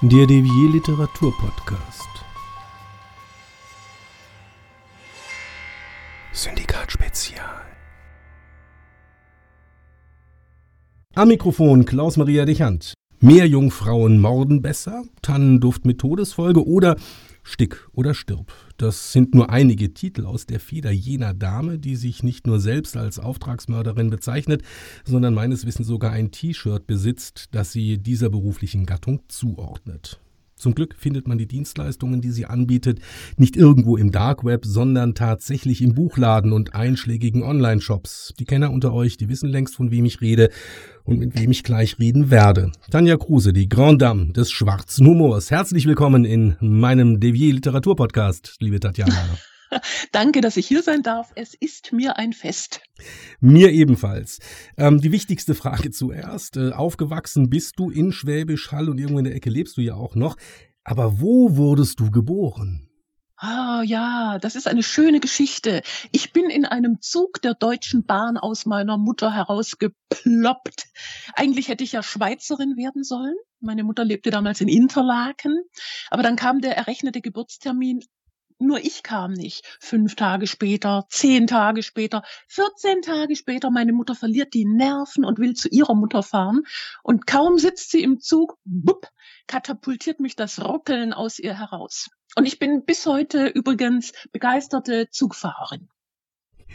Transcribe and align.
Der 0.00 0.28
Devier 0.28 0.70
Literatur 0.70 1.36
Podcast. 1.36 2.08
Syndikat 6.32 6.92
Spezial. 6.92 7.64
Am 11.16 11.26
Mikrofon 11.26 11.84
Klaus-Maria 11.84 12.44
Dichand. 12.44 12.94
Mehr 13.18 13.48
Jungfrauen 13.48 14.20
morden 14.20 14.62
besser, 14.62 15.02
Tannenduft 15.20 15.84
mit 15.84 15.98
Todesfolge 15.98 16.64
oder 16.64 16.94
Stick 17.48 17.88
oder 17.92 18.12
stirb. 18.12 18.52
Das 18.76 19.12
sind 19.12 19.34
nur 19.34 19.48
einige 19.48 19.94
Titel 19.94 20.26
aus 20.26 20.44
der 20.44 20.60
Feder 20.60 20.90
jener 20.90 21.32
Dame, 21.32 21.78
die 21.78 21.96
sich 21.96 22.22
nicht 22.22 22.46
nur 22.46 22.60
selbst 22.60 22.96
als 22.96 23.18
Auftragsmörderin 23.18 24.10
bezeichnet, 24.10 24.62
sondern 25.04 25.32
meines 25.32 25.64
Wissens 25.64 25.86
sogar 25.86 26.12
ein 26.12 26.30
T-Shirt 26.30 26.86
besitzt, 26.86 27.48
das 27.52 27.72
sie 27.72 27.98
dieser 27.98 28.28
beruflichen 28.28 28.84
Gattung 28.84 29.22
zuordnet. 29.28 30.20
Zum 30.58 30.74
Glück 30.74 30.94
findet 30.98 31.28
man 31.28 31.38
die 31.38 31.46
Dienstleistungen, 31.46 32.20
die 32.20 32.30
sie 32.30 32.46
anbietet, 32.46 33.00
nicht 33.36 33.56
irgendwo 33.56 33.96
im 33.96 34.10
Dark 34.10 34.44
Web, 34.44 34.64
sondern 34.64 35.14
tatsächlich 35.14 35.82
im 35.82 35.94
Buchladen 35.94 36.52
und 36.52 36.74
einschlägigen 36.74 37.42
Online-Shops. 37.42 38.34
Die 38.38 38.44
Kenner 38.44 38.72
unter 38.72 38.92
euch, 38.92 39.16
die 39.16 39.28
wissen 39.28 39.48
längst, 39.48 39.76
von 39.76 39.90
wem 39.90 40.04
ich 40.04 40.20
rede 40.20 40.50
und 41.04 41.18
mit 41.18 41.38
wem 41.38 41.50
ich 41.50 41.62
gleich 41.62 41.98
reden 41.98 42.30
werde. 42.30 42.72
Tanja 42.90 43.16
Kruse, 43.16 43.52
die 43.52 43.68
Grand 43.68 44.02
Dame 44.02 44.32
des 44.32 44.50
schwarzen 44.50 45.06
Humors. 45.06 45.50
Herzlich 45.50 45.86
willkommen 45.86 46.24
in 46.24 46.56
meinem 46.60 47.20
Devier 47.20 47.54
Literatur 47.54 47.96
Podcast, 47.96 48.56
liebe 48.60 48.80
Tatjana. 48.80 49.14
Danke, 50.12 50.40
dass 50.40 50.56
ich 50.56 50.66
hier 50.66 50.82
sein 50.82 51.02
darf. 51.02 51.32
Es 51.34 51.54
ist 51.54 51.92
mir 51.92 52.16
ein 52.16 52.32
Fest. 52.32 52.80
Mir 53.40 53.70
ebenfalls. 53.70 54.38
Ähm, 54.76 55.00
die 55.00 55.12
wichtigste 55.12 55.54
Frage 55.54 55.90
zuerst. 55.90 56.56
Äh, 56.56 56.72
aufgewachsen 56.72 57.50
bist 57.50 57.78
du 57.78 57.90
in 57.90 58.12
Schwäbisch 58.12 58.72
Hall 58.72 58.88
und 58.88 58.98
irgendwo 58.98 59.18
in 59.18 59.24
der 59.24 59.34
Ecke 59.34 59.50
lebst 59.50 59.76
du 59.76 59.80
ja 59.80 59.94
auch 59.94 60.14
noch. 60.14 60.36
Aber 60.84 61.20
wo 61.20 61.56
wurdest 61.56 62.00
du 62.00 62.10
geboren? 62.10 62.88
Ah 63.40 63.82
ja, 63.84 64.38
das 64.40 64.56
ist 64.56 64.66
eine 64.66 64.82
schöne 64.82 65.20
Geschichte. 65.20 65.82
Ich 66.10 66.32
bin 66.32 66.50
in 66.50 66.64
einem 66.64 67.00
Zug 67.00 67.40
der 67.40 67.54
Deutschen 67.54 68.04
Bahn 68.04 68.36
aus 68.36 68.66
meiner 68.66 68.98
Mutter 68.98 69.32
herausgeploppt. 69.32 70.86
Eigentlich 71.34 71.68
hätte 71.68 71.84
ich 71.84 71.92
ja 71.92 72.02
Schweizerin 72.02 72.76
werden 72.76 73.04
sollen. 73.04 73.36
Meine 73.60 73.84
Mutter 73.84 74.04
lebte 74.04 74.30
damals 74.30 74.60
in 74.60 74.66
Interlaken, 74.66 75.56
aber 76.10 76.24
dann 76.24 76.34
kam 76.34 76.60
der 76.60 76.76
errechnete 76.76 77.20
Geburtstermin 77.20 78.02
nur 78.58 78.78
ich 78.78 79.02
kam 79.02 79.32
nicht. 79.32 79.64
Fünf 79.80 80.14
Tage 80.16 80.46
später, 80.46 81.06
zehn 81.08 81.46
Tage 81.46 81.82
später, 81.82 82.22
14 82.48 83.02
Tage 83.02 83.36
später, 83.36 83.70
meine 83.70 83.92
Mutter 83.92 84.14
verliert 84.14 84.54
die 84.54 84.64
Nerven 84.64 85.24
und 85.24 85.38
will 85.38 85.54
zu 85.54 85.68
ihrer 85.68 85.94
Mutter 85.94 86.22
fahren. 86.22 86.62
Und 87.02 87.26
kaum 87.26 87.58
sitzt 87.58 87.90
sie 87.90 88.02
im 88.02 88.20
Zug, 88.20 88.58
bupp, 88.64 89.08
katapultiert 89.46 90.20
mich 90.20 90.36
das 90.36 90.62
Ruckeln 90.64 91.12
aus 91.12 91.38
ihr 91.38 91.58
heraus. 91.58 92.10
Und 92.36 92.46
ich 92.46 92.58
bin 92.58 92.84
bis 92.84 93.06
heute 93.06 93.46
übrigens 93.46 94.12
begeisterte 94.32 95.08
Zugfahrerin. 95.10 95.88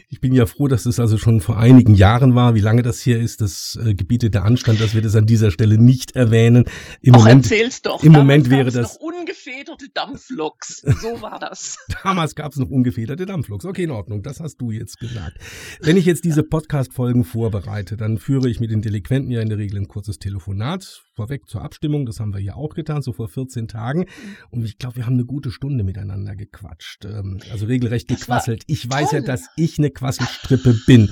Ich 0.10 0.22
bin 0.22 0.34
ja 0.34 0.46
froh, 0.46 0.68
dass 0.68 0.86
es 0.86 1.00
also 1.00 1.18
schon 1.18 1.42
vor 1.42 1.58
einigen 1.58 1.96
Jahren 1.96 2.36
war. 2.36 2.56
Wie 2.56 2.60
lange 2.60 2.82
das 2.82 3.02
hier 3.02 3.20
ist, 3.20 3.42
das 3.42 3.80
äh, 3.84 3.94
gebietet 3.94 4.34
der 4.34 4.44
Anstand, 4.44 4.80
dass 4.82 4.94
wir 4.94 5.02
das 5.02 5.16
an 5.16 5.26
dieser 5.26 5.52
Stelle 5.52 5.78
nicht 5.78 6.16
erwähnen. 6.16 6.66
Im 7.02 7.16
Och, 7.16 7.20
Moment, 7.20 7.46
erzähl's 7.46 7.82
doch. 7.82 8.04
Im 8.04 8.12
Moment 8.12 8.50
wäre 8.50 8.72
das 8.72 8.96
noch 8.96 9.02
ungefederte 9.02 9.90
Dampfloks. 9.94 10.84
So 11.04 11.22
war 11.22 11.38
das. 11.40 11.78
Damals 12.04 12.34
gab 12.36 12.54
es 12.54 12.58
noch 12.58 12.70
ungefederte 12.70 13.26
Dampfloks. 13.26 13.66
Okay, 13.66 13.84
in 13.84 13.92
Ordnung. 13.92 14.24
Das 14.24 14.40
hast 14.40 14.58
du 14.58 14.72
jetzt 14.72 15.00
gesagt. 15.00 15.38
Wenn 15.82 15.98
ich 15.98 16.06
jetzt 16.06 16.24
diese 16.24 16.44
Podcast-Folgen 16.44 17.26
vorbereite, 17.26 17.98
dann 17.98 18.18
führe 18.20 18.50
ich 18.50 18.60
mit 18.60 18.72
den 18.72 18.82
Delinquenten 18.82 19.32
ja 19.32 19.42
in 19.42 19.50
der 19.50 19.58
Regel 19.58 19.80
ein 19.80 19.88
kurzes 19.88 20.20
Telefonat 20.20 21.04
vorweg 21.14 21.48
zur 21.48 21.62
Abstimmung. 21.62 22.06
Das 22.06 22.20
haben 22.20 22.34
wir 22.34 22.40
ja 22.40 22.56
auch 22.56 22.74
getan, 22.74 23.02
so 23.02 23.12
vor 23.12 23.28
14 23.28 23.68
Tagen. 23.68 24.06
Und 24.50 24.64
ich 24.64 24.78
glaube, 24.78 24.98
wir 24.98 25.06
haben 25.06 25.14
eine 25.14 25.26
gute 25.26 25.52
Stunde 25.52 25.84
miteinander 25.84 26.36
gequatscht. 26.36 27.06
Ähm, 27.06 27.40
also 27.52 27.66
regelrecht 27.66 28.08
gequasselt. 28.08 28.64
Ich 28.68 28.90
weiß 28.90 29.10
toll. 29.10 29.20
ja, 29.20 29.26
dass 29.26 29.48
ich 29.58 29.80
eine 29.84 29.92
Quasselstrippe 29.92 30.76
bin. 30.86 31.12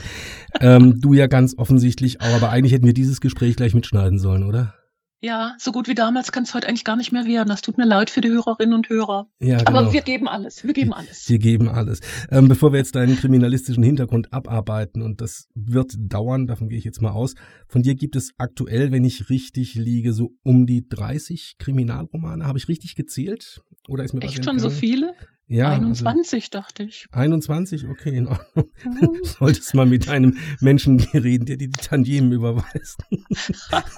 ähm, 0.60 1.00
du 1.00 1.14
ja 1.14 1.28
ganz 1.28 1.56
offensichtlich 1.58 2.22
auch. 2.22 2.34
Aber 2.34 2.50
eigentlich 2.50 2.74
hätten 2.74 2.86
wir 2.86 2.94
dieses 2.94 3.22
Gespräch 3.22 3.56
gleich 3.56 3.74
mitschneiden 3.74 4.20
sollen, 4.20 4.44
oder? 4.44 4.74
Ja, 5.24 5.54
so 5.60 5.72
gut 5.72 5.88
wie 5.88 5.94
damals 5.94 6.32
kann 6.32 6.44
es 6.44 6.56
heute 6.56 6.68
eigentlich 6.68 6.84
gar 6.84 6.96
nicht 6.96 7.12
mehr 7.12 7.26
werden. 7.26 7.50
Das 7.50 7.62
tut 7.62 7.78
mir 7.78 7.86
leid 7.86 8.10
für 8.10 8.22
die 8.22 8.30
Hörerinnen 8.30 8.74
und 8.74 8.90
Hörer. 8.90 9.30
Ja, 9.40 9.60
genau. 9.60 9.70
Aber 9.70 9.94
wir 9.94 10.02
geben 10.02 10.28
alles. 10.28 10.64
Wir 10.64 10.74
geben 10.74 10.94
alles. 10.94 11.30
Wir 11.30 11.38
geben 11.38 11.70
alles. 11.70 12.00
Ähm, 12.32 12.48
bevor 12.48 12.74
wir 12.74 12.80
jetzt 12.80 12.96
deinen 12.96 13.16
kriminalistischen 13.16 13.84
Hintergrund 13.84 14.34
abarbeiten, 14.34 15.04
und 15.04 15.22
das 15.22 15.48
wird 15.54 15.94
dauern, 15.96 16.48
davon 16.48 16.70
gehe 16.70 16.80
ich 16.80 16.86
jetzt 16.86 17.04
mal 17.04 17.12
aus. 17.12 17.36
Von 17.68 17.84
dir 17.84 17.94
gibt 17.94 18.16
es 18.16 18.32
aktuell, 18.40 18.92
wenn 18.92 19.04
ich 19.04 19.30
richtig 19.30 19.76
liege, 19.76 20.12
so 20.14 20.32
um 20.42 20.66
die 20.66 20.88
30 20.90 21.58
Kriminalromane. 21.60 22.48
Habe 22.48 22.58
ich 22.58 22.68
richtig 22.68 22.96
gezählt? 22.96 23.62
Oder 23.88 24.04
ist 24.04 24.14
mir 24.14 24.24
Echt 24.24 24.44
schon 24.44 24.58
so 24.58 24.72
viele? 24.72 25.14
Ja, 25.52 25.72
21, 25.72 26.34
also, 26.34 26.50
dachte 26.50 26.84
ich. 26.84 27.08
21, 27.12 27.90
okay, 27.90 28.16
in 28.16 28.28
Ordnung. 28.28 28.72
Mhm. 28.86 29.10
Solltest 29.24 29.74
mal 29.74 29.86
mit 29.86 30.08
einem 30.08 30.38
Menschen 30.62 31.02
reden, 31.14 31.46
der 31.46 31.58
dir 31.58 31.68
die 31.68 31.74
Tantiemen 31.74 32.32
überweist. 32.32 33.04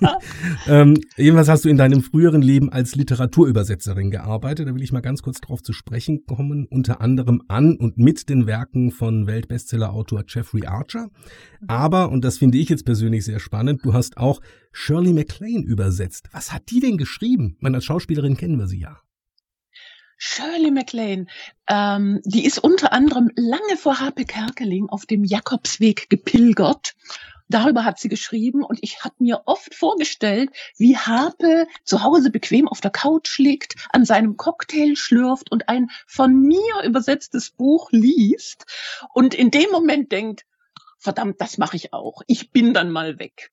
ähm, 0.68 1.00
jedenfalls 1.16 1.50
hast 1.50 1.66
du 1.66 1.70
in 1.70 1.78
deinem 1.78 2.02
früheren 2.02 2.42
Leben 2.42 2.72
als 2.72 2.96
Literaturübersetzerin 2.96 4.10
gearbeitet. 4.10 4.68
Da 4.68 4.74
will 4.74 4.82
ich 4.82 4.92
mal 4.92 5.02
ganz 5.02 5.22
kurz 5.22 5.42
drauf 5.42 5.62
zu 5.62 5.74
sprechen 5.74 6.26
kommen. 6.26 6.66
Unter 6.66 7.02
anderem 7.02 7.44
an 7.50 7.78
und 7.78 8.00
mit 8.00 8.30
den 8.30 8.48
Werken 8.48 8.90
von 8.90 9.28
Weltbestsellerautor 9.28 10.24
Jeffrey 10.28 10.66
Archer. 10.66 11.10
Aber, 11.68 12.10
und 12.10 12.26
das 12.26 12.40
finde 12.40 12.58
ich 12.58 12.70
jetzt 12.70 12.84
persönlich 12.84 13.26
sehr 13.26 13.40
spannend, 13.40 13.86
du 13.86 13.94
hast 13.94 14.18
auch 14.18 14.42
Shirley 14.72 15.14
MacLaine 15.14 15.64
übersetzt. 15.64 16.30
Was 16.32 16.52
hat 16.52 16.72
die 16.72 16.80
denn 16.80 16.98
geschrieben? 16.98 17.58
Man 17.60 17.76
als 17.76 17.86
Schauspielerin 17.86 18.38
kennen 18.38 18.58
wir 18.58 18.66
sie 18.66 18.80
ja. 18.80 18.98
Shirley 20.18 20.72
MacLaine, 20.72 21.28
ähm, 21.68 22.22
die 22.24 22.46
ist 22.46 22.60
unter 22.60 22.94
anderem 22.94 23.32
lange 23.36 23.78
vor 23.78 24.00
Harpe 24.00 24.26
Kerkeling 24.26 24.90
auf 24.90 25.06
dem 25.06 25.24
Jakobsweg 25.24 26.10
gepilgert. 26.10 26.96
Darüber 27.50 27.86
hat 27.86 28.00
sie 28.00 28.10
geschrieben 28.10 28.64
und 28.64 28.80
ich 28.82 29.04
habe 29.04 29.16
mir 29.20 29.44
oft 29.46 29.76
vorgestellt, 29.76 30.50
wie 30.78 30.98
Harpe 30.98 31.68
zu 31.84 32.02
Hause 32.02 32.32
bequem 32.32 32.68
auf 32.68 32.82
der 32.82 32.92
Couch 32.92 33.38
liegt, 33.38 33.76
an 33.92 34.06
seinem 34.06 34.38
Cocktail 34.38 34.96
schlürft 34.96 35.52
und 35.52 35.70
ein 35.70 35.92
von 36.08 36.34
mir 36.34 36.84
übersetztes 36.84 37.52
Buch 37.52 37.92
liest 37.92 38.66
und 39.14 39.36
in 39.36 39.52
dem 39.52 39.70
Moment 39.72 40.12
denkt, 40.12 40.46
verdammt, 40.98 41.42
das 41.42 41.58
mache 41.58 41.76
ich 41.76 41.94
auch. 41.94 42.22
Ich 42.28 42.52
bin 42.52 42.74
dann 42.74 42.90
mal 42.90 43.20
weg. 43.20 43.52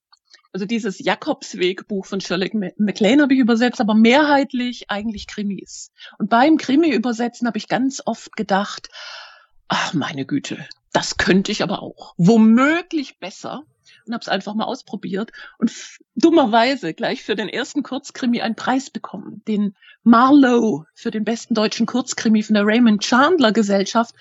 Also 0.52 0.66
dieses 0.66 0.98
Jakobsweg-Buch 0.98 2.06
von 2.06 2.20
Shirley 2.20 2.74
MacLaine 2.76 3.22
habe 3.22 3.34
ich 3.34 3.40
übersetzt, 3.40 3.80
aber 3.80 3.94
mehrheitlich 3.94 4.90
eigentlich 4.90 5.26
Krimis. 5.28 5.92
Und 6.18 6.28
beim 6.28 6.56
Krimi-Übersetzen 6.56 7.46
habe 7.46 7.58
ich 7.58 7.68
ganz 7.68 8.02
oft 8.04 8.34
gedacht, 8.36 8.88
ach 9.68 9.94
meine 9.94 10.26
Güte, 10.26 10.66
das 10.92 11.16
könnte 11.16 11.52
ich 11.52 11.62
aber 11.62 11.82
auch. 11.82 12.14
Womöglich 12.16 13.18
besser. 13.18 13.62
Und 14.06 14.14
habe 14.14 14.22
es 14.22 14.28
einfach 14.28 14.54
mal 14.54 14.64
ausprobiert 14.64 15.30
und 15.58 15.72
dummerweise 16.16 16.94
gleich 16.94 17.22
für 17.22 17.36
den 17.36 17.48
ersten 17.48 17.82
Kurzkrimi 17.82 18.40
einen 18.40 18.56
Preis 18.56 18.90
bekommen, 18.90 19.42
den 19.46 19.76
Marlowe 20.02 20.86
für 20.94 21.10
den 21.10 21.24
besten 21.24 21.54
deutschen 21.54 21.86
Kurzkrimi 21.86 22.42
von 22.42 22.54
der 22.54 22.66
Raymond 22.66 23.02
Chandler 23.02 23.52
Gesellschaft. 23.52 24.14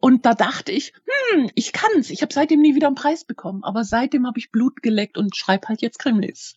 Und 0.00 0.26
da 0.26 0.34
dachte 0.34 0.72
ich, 0.72 0.92
hm, 1.34 1.50
ich 1.54 1.72
kann's. 1.72 2.10
Ich 2.10 2.22
habe 2.22 2.32
seitdem 2.32 2.60
nie 2.60 2.74
wieder 2.74 2.86
einen 2.86 2.96
Preis 2.96 3.24
bekommen. 3.24 3.64
Aber 3.64 3.84
seitdem 3.84 4.26
habe 4.26 4.38
ich 4.38 4.50
Blut 4.50 4.82
geleckt 4.82 5.18
und 5.18 5.36
schreibe 5.36 5.68
halt 5.68 5.82
jetzt 5.82 5.98
Krimis. 5.98 6.54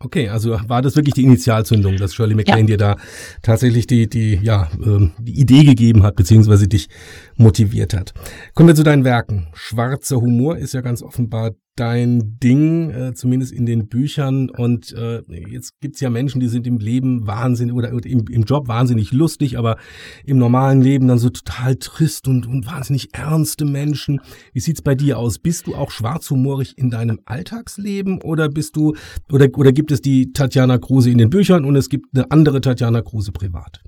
Okay, 0.00 0.28
also 0.28 0.60
war 0.68 0.80
das 0.80 0.94
wirklich 0.94 1.14
die 1.14 1.24
Initialzündung, 1.24 1.96
dass 1.96 2.14
Shirley 2.14 2.36
MacLaine 2.36 2.60
ja. 2.60 2.66
dir 2.66 2.76
da 2.76 2.96
tatsächlich 3.42 3.88
die, 3.88 4.08
die, 4.08 4.38
ja, 4.40 4.70
ähm, 4.80 5.12
die 5.18 5.40
Idee 5.40 5.64
gegeben 5.64 6.04
hat, 6.04 6.14
beziehungsweise 6.14 6.68
dich 6.68 6.88
motiviert 7.34 7.94
hat. 7.94 8.14
Kommen 8.54 8.68
wir 8.68 8.76
zu 8.76 8.84
deinen 8.84 9.02
Werken. 9.02 9.48
Schwarzer 9.54 10.20
Humor 10.20 10.56
ist 10.56 10.72
ja 10.72 10.82
ganz 10.82 11.02
offenbar 11.02 11.56
dein 11.78 12.38
Ding, 12.42 12.90
äh, 12.90 13.14
zumindest 13.14 13.52
in 13.52 13.66
den 13.66 13.88
Büchern. 13.88 14.50
Und 14.50 14.92
äh, 14.92 15.22
jetzt 15.48 15.80
gibt's 15.80 16.00
ja 16.00 16.10
Menschen, 16.10 16.40
die 16.40 16.48
sind 16.48 16.66
im 16.66 16.78
Leben 16.78 17.26
wahnsinnig 17.26 17.74
oder 17.74 17.90
im, 17.90 18.26
im 18.28 18.42
Job 18.42 18.68
wahnsinnig 18.68 19.12
lustig, 19.12 19.58
aber 19.58 19.76
im 20.24 20.38
normalen 20.38 20.82
Leben 20.82 21.08
dann 21.08 21.18
so 21.18 21.30
total 21.30 21.76
trist 21.76 22.28
und, 22.28 22.46
und 22.46 22.66
wahnsinnig 22.66 23.14
ernste 23.14 23.64
Menschen. 23.64 24.20
Wie 24.52 24.60
sieht's 24.60 24.82
bei 24.82 24.94
dir 24.94 25.18
aus? 25.18 25.38
Bist 25.38 25.66
du 25.66 25.74
auch 25.74 25.90
schwarzhumorig 25.90 26.76
in 26.76 26.90
deinem 26.90 27.20
Alltagsleben 27.24 28.20
oder 28.22 28.48
bist 28.48 28.76
du 28.76 28.94
oder 29.30 29.48
oder 29.56 29.72
gibt 29.72 29.90
es 29.90 30.00
die 30.00 30.32
Tatjana 30.32 30.78
Kruse 30.78 31.10
in 31.10 31.18
den 31.18 31.30
Büchern 31.30 31.64
und 31.64 31.76
es 31.76 31.88
gibt 31.88 32.06
eine 32.14 32.30
andere 32.30 32.60
Tatjana 32.60 33.02
Kruse 33.02 33.32
privat? 33.32 33.80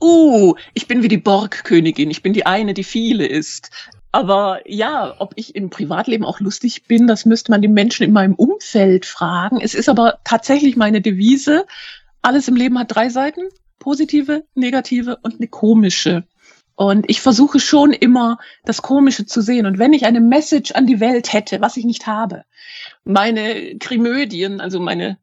Uh, 0.00 0.54
ich 0.74 0.86
bin 0.86 1.02
wie 1.02 1.08
die 1.08 1.18
Borgkönigin. 1.18 2.10
Ich 2.10 2.22
bin 2.22 2.32
die 2.32 2.46
eine, 2.46 2.72
die 2.72 2.84
viele 2.84 3.26
ist. 3.26 3.70
Aber 4.10 4.60
ja, 4.66 5.14
ob 5.18 5.32
ich 5.36 5.54
im 5.54 5.70
Privatleben 5.70 6.24
auch 6.24 6.40
lustig 6.40 6.84
bin, 6.84 7.06
das 7.06 7.26
müsste 7.26 7.50
man 7.50 7.62
die 7.62 7.68
Menschen 7.68 8.04
in 8.04 8.12
meinem 8.12 8.34
Umfeld 8.34 9.04
fragen. 9.04 9.60
Es 9.60 9.74
ist 9.74 9.88
aber 9.88 10.18
tatsächlich 10.24 10.76
meine 10.76 11.00
Devise. 11.00 11.66
Alles 12.22 12.48
im 12.48 12.56
Leben 12.56 12.78
hat 12.78 12.94
drei 12.94 13.10
Seiten. 13.10 13.42
Positive, 13.78 14.44
negative 14.54 15.18
und 15.22 15.36
eine 15.36 15.48
komische. 15.48 16.24
Und 16.74 17.10
ich 17.10 17.20
versuche 17.20 17.60
schon 17.60 17.92
immer, 17.92 18.38
das 18.64 18.82
Komische 18.82 19.26
zu 19.26 19.40
sehen. 19.40 19.66
Und 19.66 19.78
wenn 19.78 19.92
ich 19.92 20.06
eine 20.06 20.20
Message 20.20 20.72
an 20.72 20.86
die 20.86 21.00
Welt 21.00 21.32
hätte, 21.32 21.60
was 21.60 21.76
ich 21.76 21.84
nicht 21.84 22.06
habe, 22.06 22.44
meine 23.04 23.76
Krimödien, 23.78 24.60
also 24.60 24.80
meine 24.80 25.18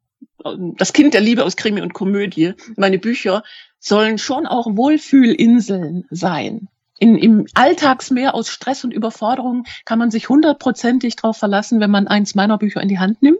das 0.77 0.93
Kind 0.93 1.13
der 1.13 1.21
Liebe 1.21 1.43
aus 1.43 1.55
Krimi 1.55 1.81
und 1.81 1.93
Komödie. 1.93 2.53
Meine 2.75 2.99
Bücher 2.99 3.43
sollen 3.79 4.17
schon 4.17 4.45
auch 4.45 4.67
Wohlfühlinseln 4.67 6.05
sein. 6.09 6.67
In, 6.97 7.18
Im 7.18 7.45
Alltagsmeer 7.53 8.33
aus 8.33 8.50
Stress 8.50 8.83
und 8.83 8.94
Überforderung 8.94 9.65
kann 9.83 10.00
man 10.00 10.12
sich 10.12 10.30
hundertprozentig 10.30 11.18
darauf 11.18 11.38
verlassen, 11.38 11.80
wenn 11.80 11.92
man 11.92 12.07
eins 12.07 12.36
meiner 12.36 12.57
Bücher 12.57 12.81
in 12.81 12.88
die 12.88 13.00
Hand 13.00 13.21
nimmt. 13.21 13.39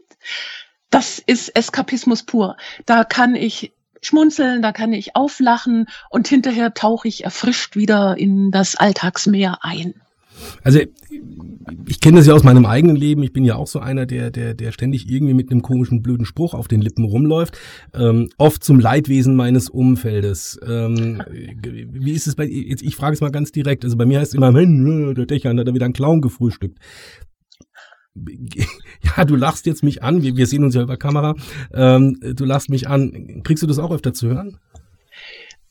Das 0.90 1.20
ist 1.20 1.56
Eskapismus 1.56 2.24
pur. 2.24 2.58
Da 2.86 3.04
kann 3.04 3.36
ich 3.36 3.74
schmunzeln, 4.02 4.62
da 4.62 4.72
kann 4.72 4.94
ich 4.94 5.16
auflachen 5.16 5.88
und 6.10 6.28
hinterher 6.28 6.74
tauche 6.74 7.08
ich 7.08 7.24
erfrischt 7.24 7.76
wieder 7.76 8.18
in 8.18 8.52
das 8.52 8.76
Alltagsmeer 8.76 9.60
ein. 9.62 10.02
Also 10.64 10.80
ich 11.88 12.00
kenne 12.00 12.18
das 12.18 12.28
ja 12.28 12.34
aus 12.34 12.44
meinem 12.44 12.66
eigenen 12.66 12.96
Leben. 12.96 13.24
Ich 13.24 13.34
bin 13.34 13.46
ja 13.46 13.56
auch 13.56 13.68
so 13.68 13.80
einer, 13.80 14.06
der, 14.06 14.32
der, 14.32 14.54
der 14.54 14.72
ständig 14.72 15.10
irgendwie 15.10 15.34
mit 15.34 15.52
einem 15.52 15.62
komischen, 15.62 16.02
blöden 16.02 16.26
Spruch 16.26 16.54
auf 16.54 16.68
den 16.68 16.82
Lippen 16.82 17.06
rumläuft. 17.06 17.58
Ähm, 17.94 18.30
oft 18.38 18.64
zum 18.64 18.80
Leidwesen 18.80 19.36
meines 19.36 19.70
Umfeldes. 19.70 20.60
Ähm, 20.66 21.22
wie 21.30 22.12
ist 22.12 22.28
es 22.28 22.36
bei, 22.36 22.46
jetzt, 22.46 22.84
ich 22.84 22.96
frage 22.96 23.14
es 23.14 23.22
mal 23.22 23.32
ganz 23.32 23.52
direkt. 23.52 23.84
Also 23.84 23.98
bei 23.98 24.06
mir 24.06 24.20
heißt 24.20 24.34
es 24.34 24.36
immer, 24.36 24.52
der 24.52 25.26
Dächer 25.26 25.50
hat 25.50 25.68
da 25.68 25.74
wieder 25.74 25.86
einen 25.86 25.94
Clown 25.94 26.22
gefrühstückt. 26.22 26.80
Ja, 29.18 29.26
du 29.26 29.36
lachst 29.36 29.66
jetzt 29.66 29.84
mich 29.84 30.04
an. 30.04 30.24
Wir, 30.24 30.36
wir 30.36 30.48
sehen 30.48 30.64
uns 30.64 30.74
ja 30.74 30.82
über 30.82 30.98
Kamera. 30.98 31.36
Ähm, 31.74 32.18
du 32.22 32.46
lachst 32.46 32.70
mich 32.70 32.88
an. 32.88 33.42
Kriegst 33.44 33.62
du 33.62 33.68
das 33.68 33.78
auch 33.78 33.92
öfter 33.92 34.14
zu 34.14 34.30
hören? 34.30 34.58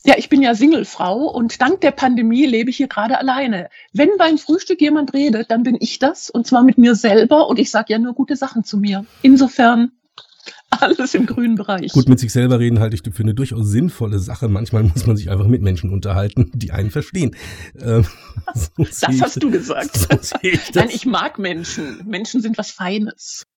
Ja, 0.05 0.13
ich 0.17 0.29
bin 0.29 0.43
ja 0.43 0.53
Singlefrau 0.53 1.27
und 1.31 1.59
dank 1.59 1.81
der 1.81 1.89
Pandemie 1.89 2.45
lebe 2.45 2.69
ich 2.69 2.77
hier 2.77 2.87
gerade 2.87 3.17
alleine. 3.17 3.69
Wenn 3.91 4.09
beim 4.19 4.37
Frühstück 4.37 4.79
jemand 4.79 5.13
redet, 5.13 5.49
dann 5.49 5.63
bin 5.63 5.77
ich 5.79 5.97
das 5.97 6.29
und 6.29 6.45
zwar 6.45 6.63
mit 6.63 6.77
mir 6.77 6.93
selber 6.93 7.47
und 7.47 7.57
ich 7.57 7.71
sage 7.71 7.93
ja 7.93 7.97
nur 7.97 8.13
gute 8.13 8.35
Sachen 8.35 8.63
zu 8.63 8.77
mir. 8.77 9.03
Insofern 9.23 9.93
alles 10.69 11.15
im 11.15 11.25
grünen 11.25 11.55
Bereich. 11.55 11.91
Gut, 11.91 12.07
mit 12.07 12.19
sich 12.19 12.31
selber 12.31 12.59
reden 12.59 12.79
halte 12.79 12.95
ich 12.95 13.01
für 13.01 13.23
eine 13.23 13.33
durchaus 13.33 13.65
sinnvolle 13.67 14.19
Sache. 14.19 14.47
Manchmal 14.47 14.83
muss 14.83 15.07
man 15.07 15.17
sich 15.17 15.31
einfach 15.31 15.47
mit 15.47 15.63
Menschen 15.63 15.89
unterhalten, 15.91 16.51
die 16.53 16.69
einen 16.69 16.91
verstehen. 16.91 17.35
Ähm, 17.81 18.05
so 18.53 18.69
das 18.77 19.21
hast 19.21 19.41
du 19.41 19.49
gesagt. 19.49 19.97
So 19.97 20.37
ich 20.43 20.71
Nein, 20.75 20.89
ich 20.91 21.07
mag 21.07 21.39
Menschen. 21.39 22.03
Menschen 22.05 22.41
sind 22.41 22.59
was 22.59 22.69
Feines. 22.69 23.47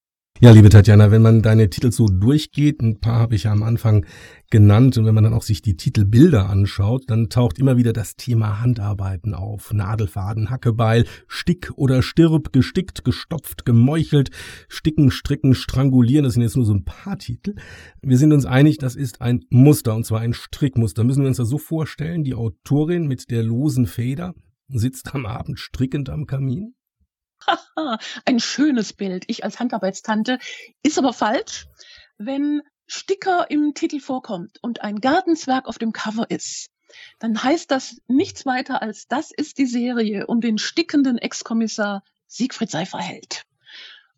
Ja, 0.40 0.52
liebe 0.52 0.68
Tatjana, 0.68 1.10
wenn 1.10 1.20
man 1.20 1.42
deine 1.42 1.68
Titel 1.68 1.90
so 1.90 2.06
durchgeht, 2.06 2.80
ein 2.80 3.00
paar 3.00 3.18
habe 3.18 3.34
ich 3.34 3.42
ja 3.44 3.52
am 3.52 3.64
Anfang 3.64 4.06
genannt, 4.50 4.96
und 4.96 5.04
wenn 5.06 5.14
man 5.14 5.24
dann 5.24 5.34
auch 5.34 5.42
sich 5.42 5.62
die 5.62 5.76
Titelbilder 5.76 6.48
anschaut, 6.48 7.04
dann 7.08 7.28
taucht 7.28 7.58
immer 7.58 7.76
wieder 7.76 7.92
das 7.92 8.16
Thema 8.16 8.60
Handarbeiten 8.60 9.34
auf. 9.34 9.72
Nadelfaden, 9.72 10.50
Hackebeil, 10.50 11.04
Stick 11.26 11.72
oder 11.76 12.02
Stirb, 12.02 12.52
gestickt, 12.52 13.04
gestopft, 13.04 13.64
gemeuchelt, 13.66 14.30
Sticken, 14.68 15.10
Stricken, 15.10 15.54
Strangulieren, 15.54 16.24
das 16.24 16.34
sind 16.34 16.42
jetzt 16.42 16.56
nur 16.56 16.64
so 16.64 16.74
ein 16.74 16.84
paar 16.84 17.18
Titel. 17.18 17.54
Wir 18.02 18.18
sind 18.18 18.32
uns 18.32 18.46
einig, 18.46 18.78
das 18.78 18.96
ist 18.96 19.20
ein 19.20 19.44
Muster, 19.50 19.94
und 19.94 20.04
zwar 20.04 20.20
ein 20.20 20.32
Strickmuster. 20.32 21.04
Müssen 21.04 21.22
wir 21.22 21.28
uns 21.28 21.36
das 21.36 21.48
so 21.48 21.58
vorstellen, 21.58 22.24
die 22.24 22.34
Autorin 22.34 23.06
mit 23.06 23.30
der 23.30 23.42
losen 23.42 23.86
Feder 23.86 24.34
sitzt 24.68 25.14
am 25.14 25.26
Abend 25.26 25.58
strickend 25.58 26.10
am 26.10 26.26
Kamin? 26.26 26.74
Ein 28.24 28.40
schönes 28.40 28.92
Bild. 28.92 29.24
Ich 29.28 29.44
als 29.44 29.60
Handarbeitstante. 29.60 30.38
Ist 30.82 30.98
aber 30.98 31.12
falsch. 31.12 31.66
Wenn 32.18 32.62
Sticker 32.88 33.50
im 33.50 33.74
Titel 33.74 34.00
vorkommt 34.00 34.58
und 34.62 34.82
ein 34.82 35.00
Gartenzwerg 35.00 35.66
auf 35.66 35.78
dem 35.78 35.92
Cover 35.92 36.30
ist, 36.30 36.70
dann 37.18 37.40
heißt 37.42 37.70
das 37.70 38.00
nichts 38.08 38.46
weiter 38.46 38.82
als 38.82 39.06
das 39.06 39.30
ist 39.30 39.58
die 39.58 39.66
Serie 39.66 40.26
um 40.26 40.40
den 40.40 40.58
stickenden 40.58 41.18
Ex-Kommissar 41.18 42.02
Siegfried 42.26 42.70
Seiferheld. 42.70 43.44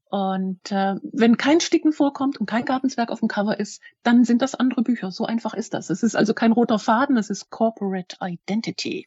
Und 0.08 0.72
äh, 0.72 0.96
wenn 1.02 1.36
kein 1.36 1.60
Sticken 1.60 1.92
vorkommt 1.92 2.38
und 2.38 2.46
kein 2.46 2.64
Gartenzwerg 2.64 3.10
auf 3.10 3.20
dem 3.20 3.28
Cover 3.28 3.58
ist, 3.58 3.80
dann 4.02 4.24
sind 4.24 4.42
das 4.42 4.54
andere 4.54 4.82
Bücher. 4.82 5.12
So 5.12 5.24
einfach 5.24 5.54
ist 5.54 5.74
das. 5.74 5.90
Es 5.90 6.02
ist 6.02 6.16
also 6.16 6.32
kein 6.32 6.52
roter 6.52 6.78
Faden, 6.78 7.16
es 7.16 7.30
ist 7.30 7.50
Corporate 7.50 8.16
Identity. 8.20 9.06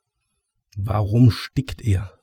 Warum 0.76 1.32
stickt 1.32 1.82
er? 1.82 2.20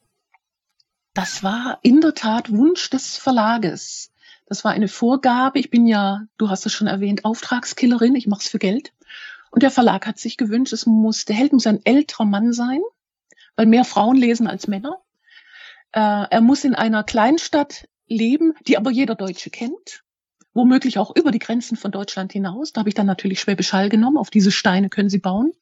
Das 1.13 1.43
war 1.43 1.79
in 1.83 2.01
der 2.01 2.15
Tat 2.15 2.51
Wunsch 2.51 2.89
des 2.91 3.17
Verlages. 3.17 4.13
Das 4.51 4.65
war 4.65 4.73
eine 4.73 4.89
Vorgabe. 4.89 5.61
Ich 5.61 5.71
bin 5.71 5.87
ja, 5.87 6.27
du 6.37 6.51
hast 6.51 6.67
es 6.67 6.73
schon 6.73 6.89
erwähnt, 6.89 7.25
Auftragskillerin. 7.25 8.17
Ich 8.17 8.27
mache 8.27 8.41
es 8.41 8.49
für 8.49 8.59
Geld. 8.59 8.93
Und 9.53 9.63
der 9.63 9.71
Verlag 9.71 10.09
hat 10.09 10.19
sich 10.19 10.37
gewünscht, 10.37 10.73
es 10.73 10.87
muss, 10.87 11.25
der 11.25 11.37
Held 11.37 11.53
muss 11.53 11.69
ein 11.69 11.87
älterer 11.87 12.25
Mann 12.25 12.53
sein, 12.53 12.81
weil 13.55 13.67
mehr 13.67 13.85
Frauen 13.85 14.17
lesen 14.17 14.49
als 14.49 14.67
Männer. 14.67 14.99
Äh, 15.93 16.27
er 16.31 16.41
muss 16.41 16.65
in 16.65 16.75
einer 16.75 17.05
Kleinstadt 17.05 17.89
leben, 18.09 18.55
die 18.67 18.77
aber 18.77 18.91
jeder 18.91 19.15
Deutsche 19.15 19.51
kennt. 19.51 20.03
Womöglich 20.53 20.99
auch 20.99 21.15
über 21.15 21.31
die 21.31 21.39
Grenzen 21.39 21.77
von 21.77 21.93
Deutschland 21.93 22.33
hinaus. 22.33 22.73
Da 22.73 22.81
habe 22.81 22.89
ich 22.89 22.97
dann 22.97 23.07
natürlich 23.07 23.41
Schwäbisch 23.41 23.73
Hall 23.73 23.89
genommen. 23.89 24.17
Auf 24.17 24.31
diese 24.31 24.51
Steine 24.51 24.89
können 24.89 25.11
Sie 25.11 25.21
bauen. 25.21 25.53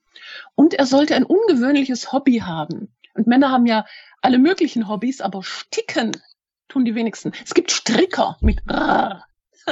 Und 0.55 0.73
er 0.73 0.87
sollte 0.87 1.15
ein 1.15 1.25
ungewöhnliches 1.25 2.11
Hobby 2.11 2.39
haben. 2.39 2.89
Und 3.13 3.27
Männer 3.27 3.51
haben 3.51 3.67
ja 3.67 3.85
alle 4.23 4.39
möglichen 4.39 4.89
Hobbys, 4.89 5.21
aber 5.21 5.43
sticken 5.43 6.13
tun 6.69 6.85
die 6.85 6.95
wenigsten. 6.95 7.33
Es 7.45 7.55
gibt 7.55 7.71
Stricker 7.71 8.37
mit 8.41 8.61
R. 8.69 9.25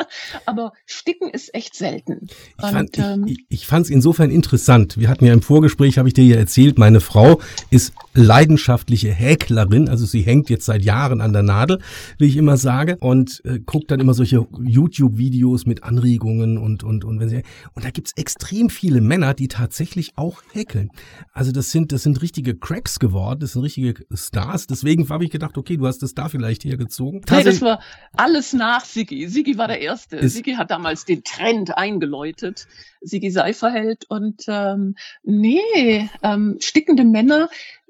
Aber 0.46 0.72
Sticken 0.86 1.30
ist 1.30 1.54
echt 1.54 1.74
selten. 1.74 2.28
Ich 2.58 2.66
fand 2.66 2.96
es 2.96 3.04
ähm, 3.04 3.26
ich, 3.26 3.44
ich 3.48 3.72
insofern 3.90 4.30
interessant. 4.30 4.98
Wir 4.98 5.08
hatten 5.08 5.24
ja 5.24 5.32
im 5.32 5.42
Vorgespräch, 5.42 5.98
habe 5.98 6.08
ich 6.08 6.14
dir 6.14 6.24
ja 6.24 6.36
erzählt, 6.36 6.78
meine 6.78 7.00
Frau 7.00 7.40
ist 7.70 7.92
leidenschaftliche 8.14 9.12
Häklerin. 9.12 9.88
Also 9.88 10.06
sie 10.06 10.22
hängt 10.22 10.50
jetzt 10.50 10.66
seit 10.66 10.84
Jahren 10.84 11.20
an 11.20 11.32
der 11.32 11.42
Nadel, 11.42 11.80
wie 12.18 12.26
ich 12.26 12.36
immer 12.36 12.56
sage, 12.56 12.96
und 13.00 13.42
äh, 13.44 13.58
guckt 13.60 13.90
dann 13.90 14.00
immer 14.00 14.14
solche 14.14 14.46
YouTube-Videos 14.62 15.66
mit 15.66 15.84
Anregungen 15.84 16.58
und, 16.58 16.82
und, 16.82 17.04
und 17.04 17.20
wenn 17.20 17.28
sie, 17.28 17.42
und 17.74 17.84
da 17.84 17.90
gibt's 17.90 18.12
extrem 18.16 18.70
viele 18.70 19.00
Männer, 19.00 19.34
die 19.34 19.48
tatsächlich 19.48 20.12
auch 20.16 20.42
häkeln. 20.52 20.90
Also 21.32 21.52
das 21.52 21.70
sind, 21.70 21.92
das 21.92 22.02
sind 22.02 22.22
richtige 22.22 22.56
Cracks 22.56 22.98
geworden, 22.98 23.40
das 23.40 23.52
sind 23.52 23.62
richtige 23.62 24.04
Stars. 24.12 24.66
Deswegen 24.66 25.08
habe 25.08 25.24
ich 25.24 25.30
gedacht, 25.30 25.56
okay, 25.58 25.76
du 25.76 25.86
hast 25.86 26.02
das 26.02 26.14
da 26.14 26.28
vielleicht 26.28 26.64
hergezogen. 26.64 27.22
Nee, 27.30 27.44
das 27.44 27.60
war 27.60 27.80
alles 28.16 28.52
nach 28.52 28.84
Sigi. 28.84 29.28
Sigi 29.28 29.58
war 29.58 29.68
der 29.68 29.80
Erste. 29.86 30.28
Sigi 30.28 30.54
hat 30.54 30.70
damals 30.70 31.04
den 31.04 31.24
Trend 31.24 31.76
eingeläutet. 31.76 32.66
Sigi 33.00 33.30
Seiferheld 33.30 34.04
und 34.08 34.44
ähm, 34.48 34.96
nee, 35.22 36.08
ähm, 36.22 36.58
stickende 36.60 37.04
Männer. 37.04 37.48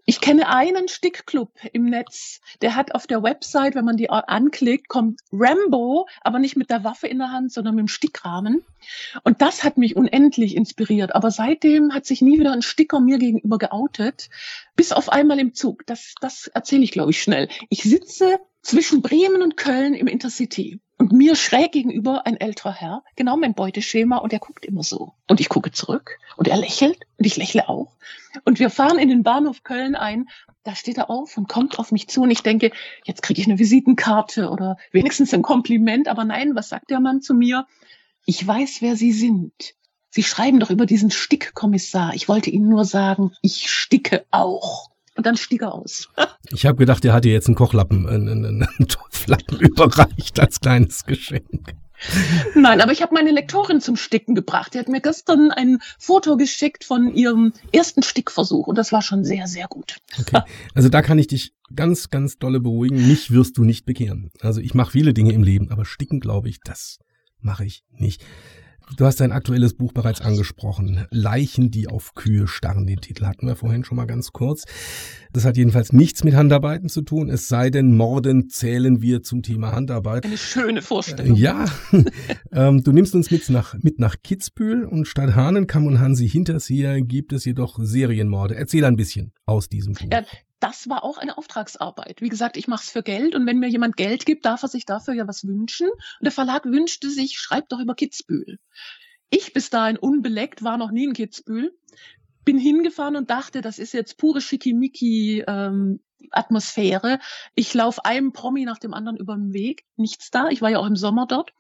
Ich 0.08 0.20
kenne 0.20 0.48
einen 0.48 0.86
Stickclub 0.86 1.50
im 1.72 1.86
Netz, 1.86 2.40
der 2.62 2.76
hat 2.76 2.94
auf 2.94 3.08
der 3.08 3.24
Website, 3.24 3.74
wenn 3.74 3.84
man 3.84 3.96
die 3.96 4.08
anklickt, 4.08 4.88
kommt 4.88 5.20
Rambo, 5.32 6.06
aber 6.20 6.38
nicht 6.38 6.56
mit 6.56 6.70
der 6.70 6.84
Waffe 6.84 7.08
in 7.08 7.18
der 7.18 7.32
Hand, 7.32 7.52
sondern 7.52 7.74
mit 7.74 7.82
dem 7.82 7.88
Stickrahmen. 7.88 8.64
Und 9.24 9.42
das 9.42 9.64
hat 9.64 9.78
mich 9.78 9.96
unendlich 9.96 10.54
inspiriert. 10.54 11.12
Aber 11.16 11.32
seitdem 11.32 11.92
hat 11.92 12.06
sich 12.06 12.22
nie 12.22 12.38
wieder 12.38 12.52
ein 12.52 12.62
Sticker 12.62 13.00
mir 13.00 13.18
gegenüber 13.18 13.58
geoutet, 13.58 14.30
bis 14.76 14.92
auf 14.92 15.08
einmal 15.08 15.40
im 15.40 15.54
Zug. 15.54 15.84
Das, 15.86 16.14
das 16.20 16.46
erzähle 16.46 16.84
ich, 16.84 16.92
glaube 16.92 17.10
ich, 17.10 17.20
schnell. 17.20 17.48
Ich 17.68 17.82
sitze 17.82 18.38
zwischen 18.62 19.02
Bremen 19.02 19.42
und 19.42 19.56
Köln 19.56 19.94
im 19.94 20.06
Intercity. 20.06 20.78
Und 21.06 21.12
mir 21.12 21.36
schräg 21.36 21.70
gegenüber 21.70 22.26
ein 22.26 22.36
älterer 22.36 22.72
Herr, 22.72 23.04
genau 23.14 23.36
mein 23.36 23.54
Beuteschema, 23.54 24.16
und 24.16 24.32
er 24.32 24.40
guckt 24.40 24.66
immer 24.66 24.82
so. 24.82 25.12
Und 25.28 25.38
ich 25.38 25.48
gucke 25.48 25.70
zurück 25.70 26.18
und 26.36 26.48
er 26.48 26.56
lächelt 26.56 26.98
und 27.16 27.24
ich 27.24 27.36
lächle 27.36 27.68
auch. 27.68 27.92
Und 28.44 28.58
wir 28.58 28.70
fahren 28.70 28.98
in 28.98 29.08
den 29.08 29.22
Bahnhof 29.22 29.62
Köln 29.62 29.94
ein. 29.94 30.28
Da 30.64 30.74
steht 30.74 30.98
er 30.98 31.08
auf 31.08 31.36
und 31.38 31.48
kommt 31.48 31.78
auf 31.78 31.92
mich 31.92 32.08
zu 32.08 32.22
und 32.22 32.32
ich 32.32 32.42
denke, 32.42 32.72
jetzt 33.04 33.22
kriege 33.22 33.40
ich 33.40 33.46
eine 33.46 33.60
Visitenkarte 33.60 34.50
oder 34.50 34.78
wenigstens 34.90 35.32
ein 35.32 35.42
Kompliment. 35.42 36.08
Aber 36.08 36.24
nein, 36.24 36.56
was 36.56 36.70
sagt 36.70 36.90
der 36.90 36.98
Mann 36.98 37.20
zu 37.20 37.34
mir? 37.34 37.68
Ich 38.24 38.44
weiß, 38.44 38.78
wer 38.80 38.96
Sie 38.96 39.12
sind. 39.12 39.52
Sie 40.10 40.24
schreiben 40.24 40.58
doch 40.58 40.70
über 40.70 40.86
diesen 40.86 41.12
Stickkommissar. 41.12 42.14
Ich 42.14 42.28
wollte 42.28 42.50
Ihnen 42.50 42.68
nur 42.68 42.84
sagen, 42.84 43.30
ich 43.42 43.70
sticke 43.70 44.26
auch. 44.32 44.90
Und 45.16 45.26
dann 45.26 45.36
stieg 45.36 45.62
er 45.62 45.74
aus. 45.74 46.08
ich 46.50 46.66
habe 46.66 46.76
gedacht, 46.76 47.04
er 47.04 47.12
hat 47.12 47.24
dir 47.24 47.32
jetzt 47.32 47.46
einen 47.46 47.54
Kochlappen, 47.54 48.08
einen, 48.08 48.28
einen, 48.28 48.62
einen 48.62 48.88
Topflappen 48.88 49.60
überreicht 49.60 50.38
als 50.38 50.60
kleines 50.60 51.04
Geschenk. 51.04 51.74
Nein, 52.54 52.80
aber 52.80 52.92
ich 52.92 53.02
habe 53.02 53.14
meine 53.14 53.30
Lektorin 53.30 53.80
zum 53.80 53.96
Sticken 53.96 54.34
gebracht. 54.34 54.74
Die 54.74 54.78
hat 54.78 54.88
mir 54.88 55.00
gestern 55.00 55.50
ein 55.50 55.78
Foto 55.98 56.36
geschickt 56.36 56.84
von 56.84 57.12
ihrem 57.14 57.52
ersten 57.72 58.02
Stickversuch 58.02 58.66
und 58.66 58.76
das 58.76 58.92
war 58.92 59.02
schon 59.02 59.24
sehr, 59.24 59.46
sehr 59.46 59.66
gut. 59.66 59.96
Okay. 60.20 60.42
Also 60.74 60.88
da 60.88 61.02
kann 61.02 61.18
ich 61.18 61.28
dich 61.28 61.54
ganz, 61.74 62.10
ganz 62.10 62.38
dolle 62.38 62.60
beruhigen. 62.60 63.08
Mich 63.08 63.30
wirst 63.30 63.56
du 63.56 63.64
nicht 63.64 63.86
bekehren. 63.86 64.30
Also 64.40 64.60
ich 64.60 64.74
mache 64.74 64.92
viele 64.92 65.14
Dinge 65.14 65.32
im 65.32 65.42
Leben, 65.42 65.70
aber 65.70 65.84
Sticken, 65.84 66.20
glaube 66.20 66.48
ich, 66.48 66.60
das 66.60 66.98
mache 67.40 67.64
ich 67.64 67.84
nicht. 67.90 68.22
Du 68.94 69.04
hast 69.04 69.20
dein 69.20 69.32
aktuelles 69.32 69.74
Buch 69.74 69.92
bereits 69.92 70.20
angesprochen. 70.20 71.06
Leichen, 71.10 71.72
die 71.72 71.88
auf 71.88 72.14
Kühe 72.14 72.46
starren. 72.46 72.86
Den 72.86 73.00
Titel 73.00 73.26
hatten 73.26 73.46
wir 73.46 73.56
vorhin 73.56 73.84
schon 73.84 73.96
mal 73.96 74.06
ganz 74.06 74.32
kurz. 74.32 74.64
Das 75.32 75.44
hat 75.44 75.56
jedenfalls 75.56 75.92
nichts 75.92 76.22
mit 76.22 76.34
Handarbeiten 76.34 76.88
zu 76.88 77.02
tun, 77.02 77.28
es 77.28 77.48
sei 77.48 77.68
denn, 77.70 77.94
Morden 77.94 78.48
zählen 78.48 79.02
wir 79.02 79.22
zum 79.22 79.42
Thema 79.42 79.72
Handarbeit. 79.72 80.24
Eine 80.24 80.38
schöne 80.38 80.82
Vorstellung. 80.82 81.36
Ja, 81.36 81.66
ähm, 82.52 82.82
du 82.82 82.92
nimmst 82.92 83.14
uns 83.14 83.30
mit 83.30 83.48
nach, 83.50 83.74
mit 83.82 83.98
nach 83.98 84.16
Kitzbühel 84.22 84.84
und 84.84 85.06
statt 85.06 85.34
Hahnenkamm 85.34 85.86
und 85.86 85.98
Hansi 85.98 86.28
Hinterseher 86.28 87.02
gibt 87.02 87.32
es 87.32 87.44
jedoch 87.44 87.78
Serienmorde. 87.80 88.54
Erzähl 88.54 88.84
ein 88.84 88.96
bisschen 88.96 89.32
aus 89.44 89.68
diesem 89.68 89.94
Buch. 89.94 90.08
Ja, 90.10 90.22
das 90.60 90.88
war 90.88 91.04
auch 91.04 91.18
eine 91.18 91.36
Auftragsarbeit. 91.36 92.20
Wie 92.20 92.28
gesagt, 92.28 92.56
ich 92.56 92.68
mache 92.68 92.82
es 92.84 92.90
für 92.90 93.02
Geld 93.02 93.34
und 93.34 93.46
wenn 93.46 93.58
mir 93.58 93.68
jemand 93.68 93.96
Geld 93.96 94.24
gibt, 94.24 94.46
darf 94.46 94.62
er 94.62 94.68
sich 94.68 94.86
dafür 94.86 95.14
ja 95.14 95.28
was 95.28 95.46
wünschen. 95.46 95.88
Und 95.88 96.22
der 96.22 96.32
Verlag 96.32 96.64
wünschte 96.64 97.10
sich, 97.10 97.38
schreibt 97.38 97.72
doch 97.72 97.80
über 97.80 97.94
Kitzbühel. 97.94 98.58
Ich 99.30 99.52
bis 99.52 99.70
dahin 99.70 99.98
unbeleckt, 99.98 100.62
war 100.62 100.78
noch 100.78 100.90
nie 100.90 101.04
in 101.04 101.12
Kitzbühel, 101.12 101.76
bin 102.44 102.58
hingefahren 102.58 103.16
und 103.16 103.28
dachte, 103.28 103.60
das 103.60 103.78
ist 103.78 103.92
jetzt 103.92 104.16
pure 104.18 104.40
Schickimicki 104.40 105.44
ähm, 105.46 106.00
Atmosphäre. 106.30 107.18
Ich 107.54 107.74
laufe 107.74 108.04
einem 108.04 108.32
Promi 108.32 108.64
nach 108.64 108.78
dem 108.78 108.94
anderen 108.94 109.16
über 109.16 109.34
den 109.34 109.52
Weg, 109.52 109.84
nichts 109.96 110.30
da. 110.30 110.48
Ich 110.48 110.62
war 110.62 110.70
ja 110.70 110.78
auch 110.78 110.86
im 110.86 110.96
Sommer 110.96 111.26
dort. 111.26 111.52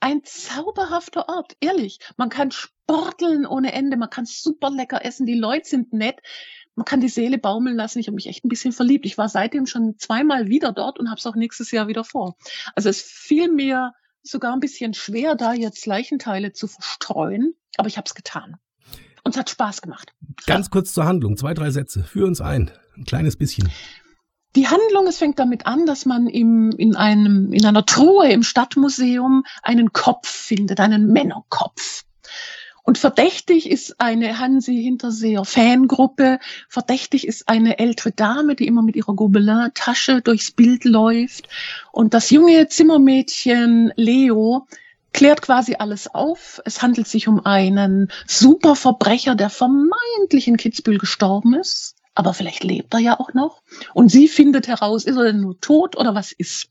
Ein 0.00 0.22
zauberhafter 0.22 1.28
Ort, 1.28 1.56
ehrlich. 1.60 1.98
Man 2.16 2.28
kann 2.28 2.52
sporteln 2.52 3.46
ohne 3.46 3.72
Ende, 3.72 3.96
man 3.96 4.10
kann 4.10 4.26
super 4.26 4.70
lecker 4.70 5.04
essen, 5.04 5.26
die 5.26 5.34
Leute 5.38 5.68
sind 5.68 5.92
nett 5.92 6.20
man 6.78 6.84
kann 6.84 7.00
die 7.00 7.08
Seele 7.08 7.38
baumeln 7.38 7.76
lassen. 7.76 7.98
Ich 7.98 8.06
habe 8.06 8.14
mich 8.14 8.28
echt 8.28 8.44
ein 8.44 8.48
bisschen 8.48 8.72
verliebt. 8.72 9.04
Ich 9.04 9.18
war 9.18 9.28
seitdem 9.28 9.66
schon 9.66 9.96
zweimal 9.98 10.46
wieder 10.46 10.72
dort 10.72 11.00
und 11.00 11.10
habe 11.10 11.18
es 11.18 11.26
auch 11.26 11.34
nächstes 11.34 11.72
Jahr 11.72 11.88
wieder 11.88 12.04
vor. 12.04 12.36
Also 12.76 12.88
es 12.88 13.02
fiel 13.02 13.52
mir 13.52 13.92
sogar 14.22 14.52
ein 14.52 14.60
bisschen 14.60 14.94
schwer, 14.94 15.34
da 15.34 15.54
jetzt 15.54 15.86
Leichenteile 15.86 16.52
zu 16.52 16.68
verstreuen, 16.68 17.54
aber 17.76 17.88
ich 17.88 17.96
habe 17.96 18.06
es 18.06 18.14
getan. 18.14 18.56
Und 19.24 19.34
es 19.34 19.38
hat 19.38 19.50
Spaß 19.50 19.82
gemacht. 19.82 20.12
Ganz 20.46 20.66
ja. 20.66 20.70
kurz 20.70 20.94
zur 20.94 21.04
Handlung, 21.04 21.36
zwei, 21.36 21.52
drei 21.52 21.70
Sätze. 21.70 22.04
Führ 22.04 22.26
uns 22.26 22.40
ein, 22.40 22.70
ein 22.96 23.04
kleines 23.04 23.36
bisschen. 23.36 23.68
Die 24.54 24.68
Handlung, 24.68 25.08
es 25.08 25.18
fängt 25.18 25.40
damit 25.40 25.66
an, 25.66 25.84
dass 25.84 26.06
man 26.06 26.28
im, 26.28 26.70
in, 26.70 26.94
einem, 26.94 27.52
in 27.52 27.66
einer 27.66 27.84
Truhe 27.84 28.30
im 28.30 28.44
Stadtmuseum 28.44 29.42
einen 29.62 29.92
Kopf 29.92 30.28
findet, 30.28 30.78
einen 30.78 31.12
Männerkopf. 31.12 32.04
Und 32.88 32.96
verdächtig 32.96 33.70
ist 33.70 34.00
eine 34.00 34.38
Hansi 34.38 34.82
Hinterseer 34.82 35.44
Fangruppe. 35.44 36.38
Verdächtig 36.70 37.26
ist 37.26 37.46
eine 37.46 37.78
ältere 37.78 38.12
Dame, 38.12 38.54
die 38.54 38.66
immer 38.66 38.80
mit 38.80 38.96
ihrer 38.96 39.12
Gobelin-Tasche 39.12 40.22
durchs 40.22 40.52
Bild 40.52 40.86
läuft. 40.86 41.50
Und 41.92 42.14
das 42.14 42.30
junge 42.30 42.66
Zimmermädchen 42.68 43.92
Leo 43.96 44.66
klärt 45.12 45.42
quasi 45.42 45.74
alles 45.78 46.14
auf. 46.14 46.62
Es 46.64 46.80
handelt 46.80 47.08
sich 47.08 47.28
um 47.28 47.44
einen 47.44 48.10
Superverbrecher, 48.26 49.34
der 49.34 49.50
vermeintlich 49.50 50.48
in 50.48 50.56
Kitzbühel 50.56 50.96
gestorben 50.96 51.52
ist. 51.52 51.94
Aber 52.14 52.32
vielleicht 52.32 52.64
lebt 52.64 52.94
er 52.94 53.00
ja 53.00 53.20
auch 53.20 53.34
noch. 53.34 53.60
Und 53.92 54.10
sie 54.10 54.28
findet 54.28 54.66
heraus, 54.66 55.04
ist 55.04 55.16
er 55.16 55.24
denn 55.24 55.42
nur 55.42 55.60
tot 55.60 55.94
oder 55.94 56.14
was 56.14 56.32
ist? 56.32 56.70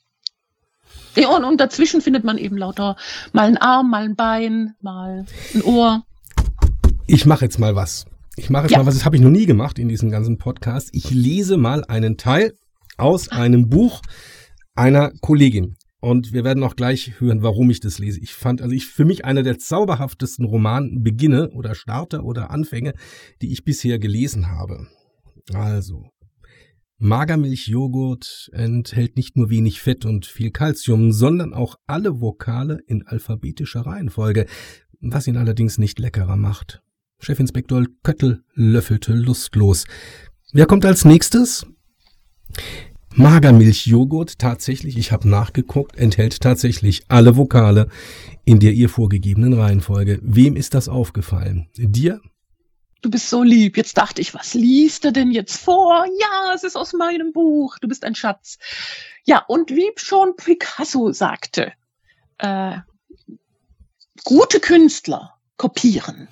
Ja, 1.15 1.29
und, 1.29 1.43
und 1.43 1.61
dazwischen 1.61 2.01
findet 2.01 2.23
man 2.23 2.39
eben 2.39 2.57
lauter 2.57 2.95
mal 3.33 3.45
einen 3.45 3.57
Arm, 3.57 3.91
mal 3.91 4.03
ein 4.03 4.15
Bein, 4.15 4.75
mal 4.81 5.27
ein 5.53 5.61
Ohr. 5.61 6.06
Ich 7.09 7.25
mache 7.25 7.45
jetzt 7.45 7.57
mal 7.57 7.73
was. 7.73 8.05
Ich 8.35 8.49
mache 8.49 8.63
jetzt 8.63 8.73
ja. 8.73 8.79
mal 8.79 8.85
was, 8.85 8.95
das 8.95 9.05
habe 9.05 9.15
ich 9.15 9.21
noch 9.21 9.29
nie 9.29 9.45
gemacht 9.45 9.79
in 9.79 9.87
diesem 9.87 10.11
ganzen 10.11 10.37
Podcast. 10.37 10.89
Ich 10.91 11.09
lese 11.09 11.55
mal 11.55 11.85
einen 11.85 12.17
Teil 12.17 12.53
aus 12.97 13.29
einem 13.29 13.69
Buch 13.69 14.01
einer 14.75 15.11
Kollegin. 15.21 15.77
Und 16.01 16.33
wir 16.33 16.43
werden 16.43 16.63
auch 16.63 16.75
gleich 16.75 17.19
hören, 17.19 17.41
warum 17.41 17.69
ich 17.69 17.79
das 17.79 17.97
lese. 17.97 18.19
Ich 18.19 18.33
fand, 18.33 18.61
also 18.61 18.75
ich 18.75 18.87
für 18.87 19.05
mich 19.05 19.23
einer 19.23 19.41
der 19.41 19.57
zauberhaftesten 19.57 20.45
Romanbeginne 20.45 21.49
oder 21.51 21.75
Starter 21.75 22.25
oder 22.25 22.51
Anfänge, 22.51 22.93
die 23.41 23.53
ich 23.53 23.63
bisher 23.63 23.99
gelesen 23.99 24.51
habe. 24.51 24.87
Also, 25.53 26.09
Magermilchjoghurt 26.99 28.49
enthält 28.51 29.15
nicht 29.15 29.37
nur 29.37 29.49
wenig 29.49 29.81
Fett 29.81 30.03
und 30.03 30.25
viel 30.25 30.51
Kalzium, 30.51 31.13
sondern 31.13 31.53
auch 31.53 31.75
alle 31.87 32.19
Vokale 32.19 32.79
in 32.85 33.07
alphabetischer 33.07 33.81
Reihenfolge, 33.81 34.45
was 34.99 35.27
ihn 35.27 35.37
allerdings 35.37 35.77
nicht 35.77 35.99
leckerer 35.99 36.35
macht. 36.35 36.83
Chefinspektor 37.19 37.85
Köttel 38.03 38.43
löffelte 38.53 39.13
lustlos. 39.13 39.85
Wer 40.53 40.65
kommt 40.65 40.85
als 40.85 41.05
nächstes? 41.05 41.65
Magermilchjoghurt 43.15 44.37
tatsächlich, 44.37 44.97
ich 44.97 45.11
habe 45.11 45.27
nachgeguckt, 45.27 45.97
enthält 45.97 46.39
tatsächlich 46.39 47.03
alle 47.07 47.35
Vokale 47.35 47.89
in 48.45 48.59
der 48.59 48.73
ihr 48.73 48.89
vorgegebenen 48.89 49.53
Reihenfolge. 49.53 50.19
Wem 50.21 50.55
ist 50.55 50.73
das 50.73 50.87
aufgefallen? 50.87 51.67
Dir? 51.75 52.21
Du 53.01 53.09
bist 53.09 53.29
so 53.29 53.43
lieb. 53.43 53.75
Jetzt 53.77 53.97
dachte 53.97 54.21
ich, 54.21 54.33
was 54.33 54.53
liest 54.53 55.05
er 55.05 55.11
denn 55.11 55.31
jetzt 55.31 55.57
vor? 55.57 56.05
Ja, 56.19 56.53
es 56.53 56.63
ist 56.63 56.75
aus 56.75 56.93
meinem 56.93 57.31
Buch. 57.31 57.77
Du 57.79 57.87
bist 57.87 58.03
ein 58.03 58.15
Schatz. 58.15 58.57
Ja, 59.25 59.43
und 59.47 59.71
wie 59.71 59.91
schon 59.95 60.35
Picasso 60.35 61.11
sagte, 61.11 61.73
äh, 62.37 62.77
gute 64.23 64.59
Künstler 64.59 65.33
kopieren, 65.57 66.27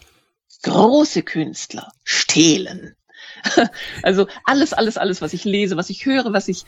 große 0.65 1.21
Künstler 1.21 1.91
stehlen. 2.03 2.95
also 4.03 4.27
alles, 4.43 4.73
alles, 4.73 4.97
alles, 4.97 5.21
was 5.21 5.33
ich 5.33 5.45
lese, 5.45 5.77
was 5.77 5.89
ich 5.89 6.05
höre, 6.05 6.33
was 6.33 6.47
ich 6.47 6.65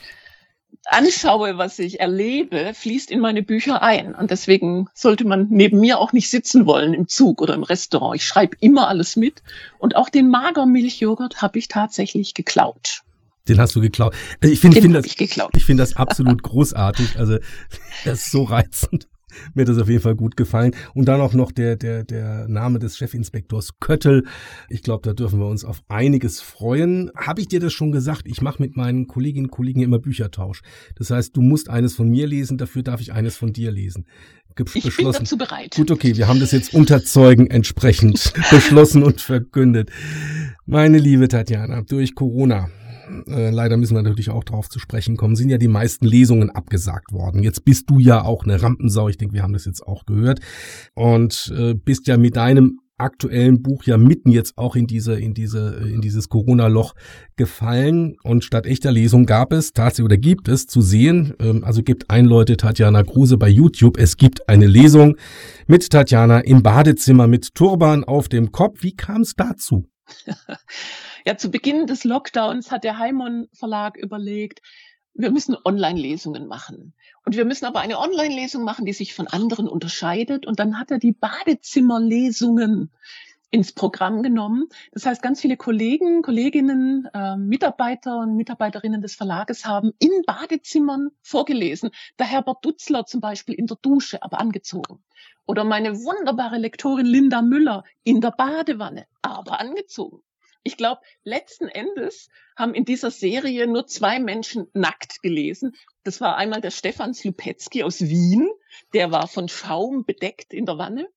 anschaue, 0.85 1.57
was 1.57 1.79
ich 1.79 1.99
erlebe, 1.99 2.73
fließt 2.75 3.09
in 3.09 3.19
meine 3.19 3.41
Bücher 3.41 3.81
ein. 3.81 4.13
Und 4.13 4.29
deswegen 4.29 4.87
sollte 4.93 5.25
man 5.25 5.47
neben 5.49 5.79
mir 5.79 5.97
auch 5.97 6.13
nicht 6.13 6.29
sitzen 6.29 6.65
wollen 6.67 6.93
im 6.93 7.07
Zug 7.07 7.41
oder 7.41 7.55
im 7.55 7.63
Restaurant. 7.63 8.15
Ich 8.15 8.25
schreibe 8.25 8.55
immer 8.59 8.87
alles 8.87 9.15
mit. 9.15 9.41
Und 9.79 9.95
auch 9.95 10.09
den 10.09 10.29
Magermilchjoghurt 10.29 11.41
habe 11.41 11.57
ich 11.57 11.67
tatsächlich 11.67 12.35
geklaut. 12.35 13.01
Den 13.47 13.59
hast 13.59 13.75
du 13.75 13.81
geklaut. 13.81 14.13
Also 14.41 14.53
ich 14.53 14.59
finde 14.59 14.79
find 14.79 14.95
das, 14.95 15.05
ich, 15.05 15.19
ich 15.19 15.65
finde 15.65 15.81
das 15.81 15.95
absolut 15.95 16.43
großartig. 16.43 17.17
Also 17.17 17.37
das 18.05 18.19
ist 18.19 18.31
so 18.31 18.43
reizend. 18.43 19.07
Mir 19.53 19.61
hat 19.61 19.69
das 19.69 19.77
auf 19.77 19.89
jeden 19.89 20.01
Fall 20.01 20.15
gut 20.15 20.37
gefallen. 20.37 20.71
Und 20.93 21.07
dann 21.07 21.21
auch 21.21 21.33
noch 21.33 21.51
der, 21.51 21.75
der, 21.75 22.03
der 22.03 22.47
Name 22.47 22.79
des 22.79 22.97
Chefinspektors 22.97 23.79
Köttel. 23.79 24.25
Ich 24.69 24.81
glaube, 24.81 25.01
da 25.03 25.13
dürfen 25.13 25.39
wir 25.39 25.47
uns 25.47 25.65
auf 25.65 25.81
einiges 25.87 26.41
freuen. 26.41 27.11
Habe 27.15 27.41
ich 27.41 27.47
dir 27.47 27.59
das 27.59 27.73
schon 27.73 27.91
gesagt? 27.91 28.23
Ich 28.25 28.41
mache 28.41 28.61
mit 28.61 28.75
meinen 28.75 29.07
Kolleginnen 29.07 29.47
und 29.47 29.51
Kollegen 29.51 29.81
immer 29.81 29.99
Büchertausch. 29.99 30.61
Das 30.95 31.09
heißt, 31.09 31.35
du 31.35 31.41
musst 31.41 31.69
eines 31.69 31.95
von 31.95 32.09
mir 32.09 32.27
lesen, 32.27 32.57
dafür 32.57 32.83
darf 32.83 33.01
ich 33.01 33.13
eines 33.13 33.37
von 33.37 33.53
dir 33.53 33.71
lesen. 33.71 34.05
Ich 34.65 34.65
beschlossen. 34.73 34.95
bin 34.95 35.23
dazu 35.25 35.37
bereit. 35.37 35.75
Gut, 35.75 35.91
okay, 35.91 36.17
wir 36.17 36.27
haben 36.27 36.39
das 36.39 36.51
jetzt 36.51 36.73
unter 36.73 37.03
Zeugen 37.03 37.47
entsprechend 37.47 38.33
beschlossen 38.49 39.03
und 39.03 39.21
verkündet. 39.21 39.91
Meine 40.65 40.97
liebe 40.97 41.27
Tatjana, 41.27 41.83
durch 41.83 42.15
Corona 42.15 42.69
äh, 43.27 43.49
leider 43.49 43.77
müssen 43.77 43.95
wir 43.95 44.01
natürlich 44.01 44.29
auch 44.29 44.43
drauf 44.43 44.69
zu 44.69 44.79
sprechen 44.79 45.17
kommen, 45.17 45.35
sind 45.35 45.49
ja 45.49 45.57
die 45.57 45.67
meisten 45.67 46.05
Lesungen 46.05 46.49
abgesagt 46.49 47.11
worden. 47.11 47.43
Jetzt 47.43 47.65
bist 47.65 47.89
du 47.89 47.99
ja 47.99 48.23
auch 48.23 48.43
eine 48.43 48.61
Rampensau, 48.61 49.09
ich 49.09 49.17
denke, 49.17 49.33
wir 49.33 49.43
haben 49.43 49.53
das 49.53 49.65
jetzt 49.65 49.85
auch 49.85 50.05
gehört. 50.05 50.39
Und 50.93 51.53
äh, 51.57 51.73
bist 51.73 52.07
ja 52.07 52.17
mit 52.17 52.35
deinem 52.35 52.79
aktuellen 52.97 53.61
Buch 53.61 53.83
ja 53.83 53.97
mitten 53.97 54.31
jetzt 54.31 54.57
auch 54.57 54.75
in 54.75 54.87
diese 54.87 55.19
in 55.19 55.33
diese 55.33 55.87
in 55.87 56.01
dieses 56.01 56.29
Corona 56.29 56.67
Loch 56.67 56.95
gefallen. 57.35 58.17
Und 58.23 58.43
statt 58.43 58.65
echter 58.65 58.91
Lesung 58.91 59.25
gab 59.25 59.53
es 59.53 59.73
tatsächlich 59.73 60.05
oder 60.05 60.17
gibt 60.17 60.47
es 60.47 60.65
zu 60.67 60.81
sehen 60.81 61.33
ähm, 61.39 61.63
also 61.63 61.83
gibt 61.83 62.09
ein 62.09 62.25
Leute 62.25 62.57
Tatjana 62.57 63.03
Kruse 63.03 63.37
bei 63.37 63.49
YouTube. 63.49 63.97
Es 63.97 64.17
gibt 64.17 64.49
eine 64.49 64.67
Lesung 64.67 65.15
mit 65.67 65.89
Tatjana 65.89 66.39
im 66.39 66.63
Badezimmer 66.63 67.27
mit 67.27 67.53
Turban 67.53 68.03
auf 68.03 68.29
dem 68.29 68.51
Kopf. 68.51 68.83
Wie 68.83 68.95
kam 68.95 69.21
es 69.21 69.35
dazu 69.35 69.85
Ja, 71.27 71.35
zu 71.35 71.51
Beginn 71.51 71.87
des 71.87 72.05
Lockdowns 72.05 72.71
hat 72.71 72.85
der 72.85 72.99
Heimon 72.99 73.49
Verlag 73.51 73.97
überlegt, 73.97 74.61
wir 75.13 75.29
müssen 75.29 75.57
Online-Lesungen 75.61 76.47
machen. 76.47 76.93
Und 77.25 77.35
wir 77.35 77.43
müssen 77.43 77.65
aber 77.65 77.81
eine 77.81 77.99
Online-Lesung 77.99 78.63
machen, 78.63 78.85
die 78.85 78.93
sich 78.93 79.13
von 79.13 79.27
anderen 79.27 79.67
unterscheidet. 79.67 80.47
Und 80.47 80.57
dann 80.61 80.79
hat 80.79 80.89
er 80.89 80.99
die 80.99 81.11
Badezimmerlesungen 81.11 82.93
ins 83.51 83.73
Programm 83.73 84.23
genommen. 84.23 84.69
Das 84.93 85.05
heißt, 85.05 85.21
ganz 85.21 85.41
viele 85.41 85.57
Kollegen, 85.57 86.21
Kolleginnen, 86.21 87.09
äh, 87.13 87.35
Mitarbeiter 87.35 88.19
und 88.19 88.37
Mitarbeiterinnen 88.37 89.01
des 89.01 89.15
Verlages 89.15 89.65
haben 89.65 89.91
in 89.99 90.23
Badezimmern 90.25 91.09
vorgelesen. 91.23 91.89
Der 92.19 92.27
Herbert 92.27 92.63
Dutzler 92.63 93.05
zum 93.05 93.19
Beispiel 93.19 93.55
in 93.55 93.67
der 93.67 93.75
Dusche, 93.81 94.23
aber 94.23 94.39
angezogen. 94.39 95.03
Oder 95.45 95.65
meine 95.65 95.93
wunderbare 95.97 96.57
Lektorin 96.57 97.05
Linda 97.05 97.41
Müller 97.41 97.83
in 98.05 98.21
der 98.21 98.31
Badewanne, 98.31 99.07
aber 99.21 99.59
angezogen. 99.59 100.21
Ich 100.67 100.75
glaube, 100.75 100.99
letzten 101.23 101.69
Endes 101.69 102.27
haben 102.57 102.73
in 102.73 102.83
dieser 102.83 103.09
Serie 103.09 103.67
nur 103.67 103.87
zwei 103.87 104.19
Menschen 104.19 104.67
nackt 104.73 105.21
gelesen. 105.21 105.77
Das 106.03 106.19
war 106.19 106.35
einmal 106.35 106.59
der 106.59 106.71
Stefan 106.71 107.13
Slupetzky 107.13 107.83
aus 107.83 108.01
Wien, 108.01 108.49
der 108.93 109.09
war 109.09 109.29
von 109.29 109.47
Schaum 109.47 110.03
bedeckt 110.03 110.53
in 110.53 110.65
der 110.65 110.77
Wanne. 110.77 111.07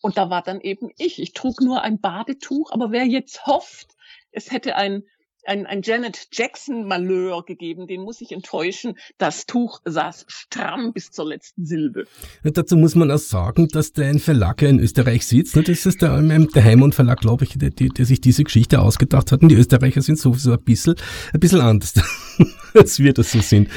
Und 0.00 0.18
da 0.18 0.30
war 0.30 0.42
dann 0.42 0.60
eben 0.60 0.90
ich. 0.98 1.22
Ich 1.22 1.32
trug 1.32 1.60
nur 1.60 1.82
ein 1.82 2.00
Badetuch, 2.00 2.72
aber 2.72 2.90
wer 2.90 3.04
jetzt 3.04 3.46
hofft, 3.46 3.94
es 4.32 4.50
hätte 4.50 4.74
ein 4.74 5.04
ein, 5.48 5.66
ein 5.66 5.82
Janet 5.82 6.28
Jackson-Malheur 6.32 7.42
gegeben, 7.44 7.86
den 7.86 8.02
muss 8.02 8.20
ich 8.20 8.32
enttäuschen. 8.32 8.96
Das 9.16 9.46
Tuch 9.46 9.80
saß 9.84 10.26
stramm 10.28 10.92
bis 10.92 11.10
zur 11.10 11.26
letzten 11.26 11.64
Silbe. 11.64 12.06
Ja, 12.44 12.50
dazu 12.50 12.76
muss 12.76 12.94
man 12.94 13.10
auch 13.10 13.18
sagen, 13.18 13.68
dass 13.68 13.92
der 13.92 14.08
ein 14.08 14.18
Verlag 14.18 14.62
in 14.62 14.78
Österreich 14.78 15.26
sitzt. 15.26 15.56
Ne? 15.56 15.62
Das 15.62 15.86
ist 15.86 16.02
der, 16.02 16.20
der 16.20 16.64
Heimund 16.64 16.94
Verlag, 16.94 17.20
glaube 17.20 17.44
ich, 17.44 17.58
der, 17.58 17.70
der, 17.70 18.04
sich 18.04 18.20
diese 18.20 18.44
Geschichte 18.44 18.80
ausgedacht 18.80 19.32
hat. 19.32 19.42
Und 19.42 19.48
die 19.48 19.56
Österreicher 19.56 20.02
sind 20.02 20.18
sowieso 20.18 20.52
ein 20.52 20.62
bisschen, 20.62 20.94
ein 21.32 21.40
bisschen 21.40 21.60
anders, 21.60 21.94
als 22.74 22.98
wir 22.98 23.12
das 23.12 23.32
so 23.32 23.40
sind. 23.40 23.68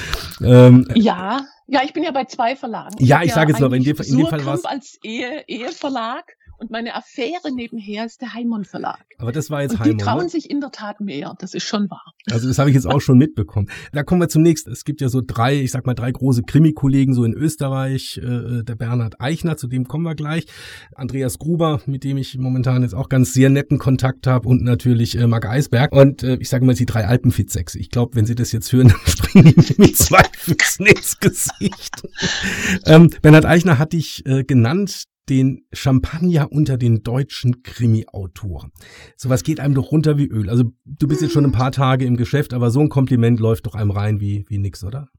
Ähm, 0.42 0.88
ja, 0.94 1.46
ja, 1.68 1.82
ich 1.86 1.94
bin 1.94 2.04
ja 2.04 2.12
bei 2.12 2.26
zwei 2.26 2.58
Verlagen. 2.58 2.96
Ja, 3.00 3.22
ich, 3.22 3.28
ich 3.28 3.34
sage 3.34 3.54
jetzt 3.54 3.62
noch, 3.62 3.72
in 3.72 3.84
dem, 3.84 3.96
in 3.96 4.18
dem 4.18 4.28
Fall 4.28 4.46
war 4.46 4.60
als 4.66 5.00
Ehe, 5.04 5.46
Eheverlag 5.48 6.36
Und 6.62 6.70
meine 6.70 6.94
Affäre 6.94 7.52
nebenher 7.52 8.06
ist 8.06 8.22
der 8.22 8.36
Heimon 8.36 8.66
Verlag. 8.66 9.04
Aber 9.18 9.32
das 9.32 9.50
war 9.50 9.64
jetzt 9.64 9.72
und 9.72 9.80
Heimon. 9.80 9.98
Die 9.98 10.04
trauen 10.04 10.24
ne? 10.26 10.30
sich 10.30 10.48
in 10.48 10.62
der 10.62 10.70
Tat 10.70 11.02
mehr. 11.02 11.34
Das 11.40 11.56
ist 11.56 11.64
schon 11.64 11.90
wahr. 11.90 12.14
Also 12.30 12.48
das 12.48 12.60
habe 12.60 12.70
ich 12.70 12.76
jetzt 12.76 12.86
auch 12.86 13.02
schon 13.02 13.18
mitbekommen. 13.18 13.68
Da 13.94 14.04
kommen 14.04 14.22
wir 14.22 14.30
zum 14.30 14.44
nächsten. 14.44 14.72
Es 14.72 14.86
gibt 14.86 15.02
ja 15.02 15.10
so 15.10 15.24
drei, 15.26 15.60
ich 15.60 15.72
sag 15.72 15.88
mal 15.88 15.96
drei 15.96 16.12
große 16.12 16.44
Krimi-Kollegen 16.44 17.16
so 17.16 17.24
in 17.24 17.34
Österreich. 17.34 18.20
Äh, 18.24 18.62
der 18.62 18.76
Bernhard 18.76 19.20
Eichner, 19.20 19.58
zu 19.58 19.66
dem 19.66 19.88
kommen 19.88 20.04
wir 20.04 20.14
gleich. 20.14 20.46
Andreas 20.94 21.40
Gruber, 21.40 21.82
mit 21.88 22.04
dem 22.04 22.18
ich 22.18 22.38
momentan 22.38 22.84
jetzt 22.84 22.94
auch 22.94 23.10
ganz 23.10 23.34
sehr 23.34 23.50
netten 23.50 23.80
Kontakt 23.80 24.28
habe 24.28 24.48
und 24.48 24.62
natürlich 24.62 25.18
äh, 25.18 25.26
Marc 25.26 25.48
Eisberg. 25.48 25.92
Und 25.92 26.22
äh, 26.22 26.38
ich 26.40 26.50
sage 26.50 26.64
mal 26.64 26.76
die 26.76 26.86
drei 26.86 27.08
Alpenfitsex. 27.08 27.74
Ich 27.74 27.90
glaube, 27.90 28.16
wenn 28.16 28.28
Sie 28.28 28.36
das 28.36 28.52
jetzt 28.52 28.72
hören, 28.72 28.90
dann 28.90 29.00
springen 29.08 29.56
die 29.58 29.82
mit 29.82 29.98
zwei 29.98 30.22
Füßen 30.38 30.86
ins 30.86 31.20
Gesicht. 31.20 32.04
ähm, 32.86 33.10
Bernhard 33.24 33.46
Eichner 33.46 33.80
hat 33.80 33.94
dich 33.94 34.24
äh, 34.28 34.44
genannt, 34.44 35.06
den 35.30 35.66
Champagner 35.72 36.52
unter 36.52 36.78
den 36.78 37.04
deutschen 37.04 37.64
Krimi-Autoren. 37.64 38.72
Sowas 39.16 39.44
geht 39.44 39.60
einem 39.60 39.76
doch 39.76 39.92
runter 39.92 40.18
wie 40.18 40.28
Öl. 40.28 40.50
Also 40.50 40.66
du 40.86 41.08
bist 41.08 41.22
jetzt 41.22 41.32
schon 41.32 41.46
ein 41.46 41.52
paar 41.52 41.72
Tage 41.72 42.06
im 42.06 42.18
Geschäft, 42.18 42.54
aber 42.54 42.72
so 42.72 42.80
ein 42.80 42.90
Kompliment 42.90 43.40
läuft 43.40 43.66
doch 43.66 43.76
einem 43.76 43.92
rein 43.92 44.20
wie, 44.20 44.46
wie 44.50 44.58
nix, 44.58 44.84
oder? 44.84 45.10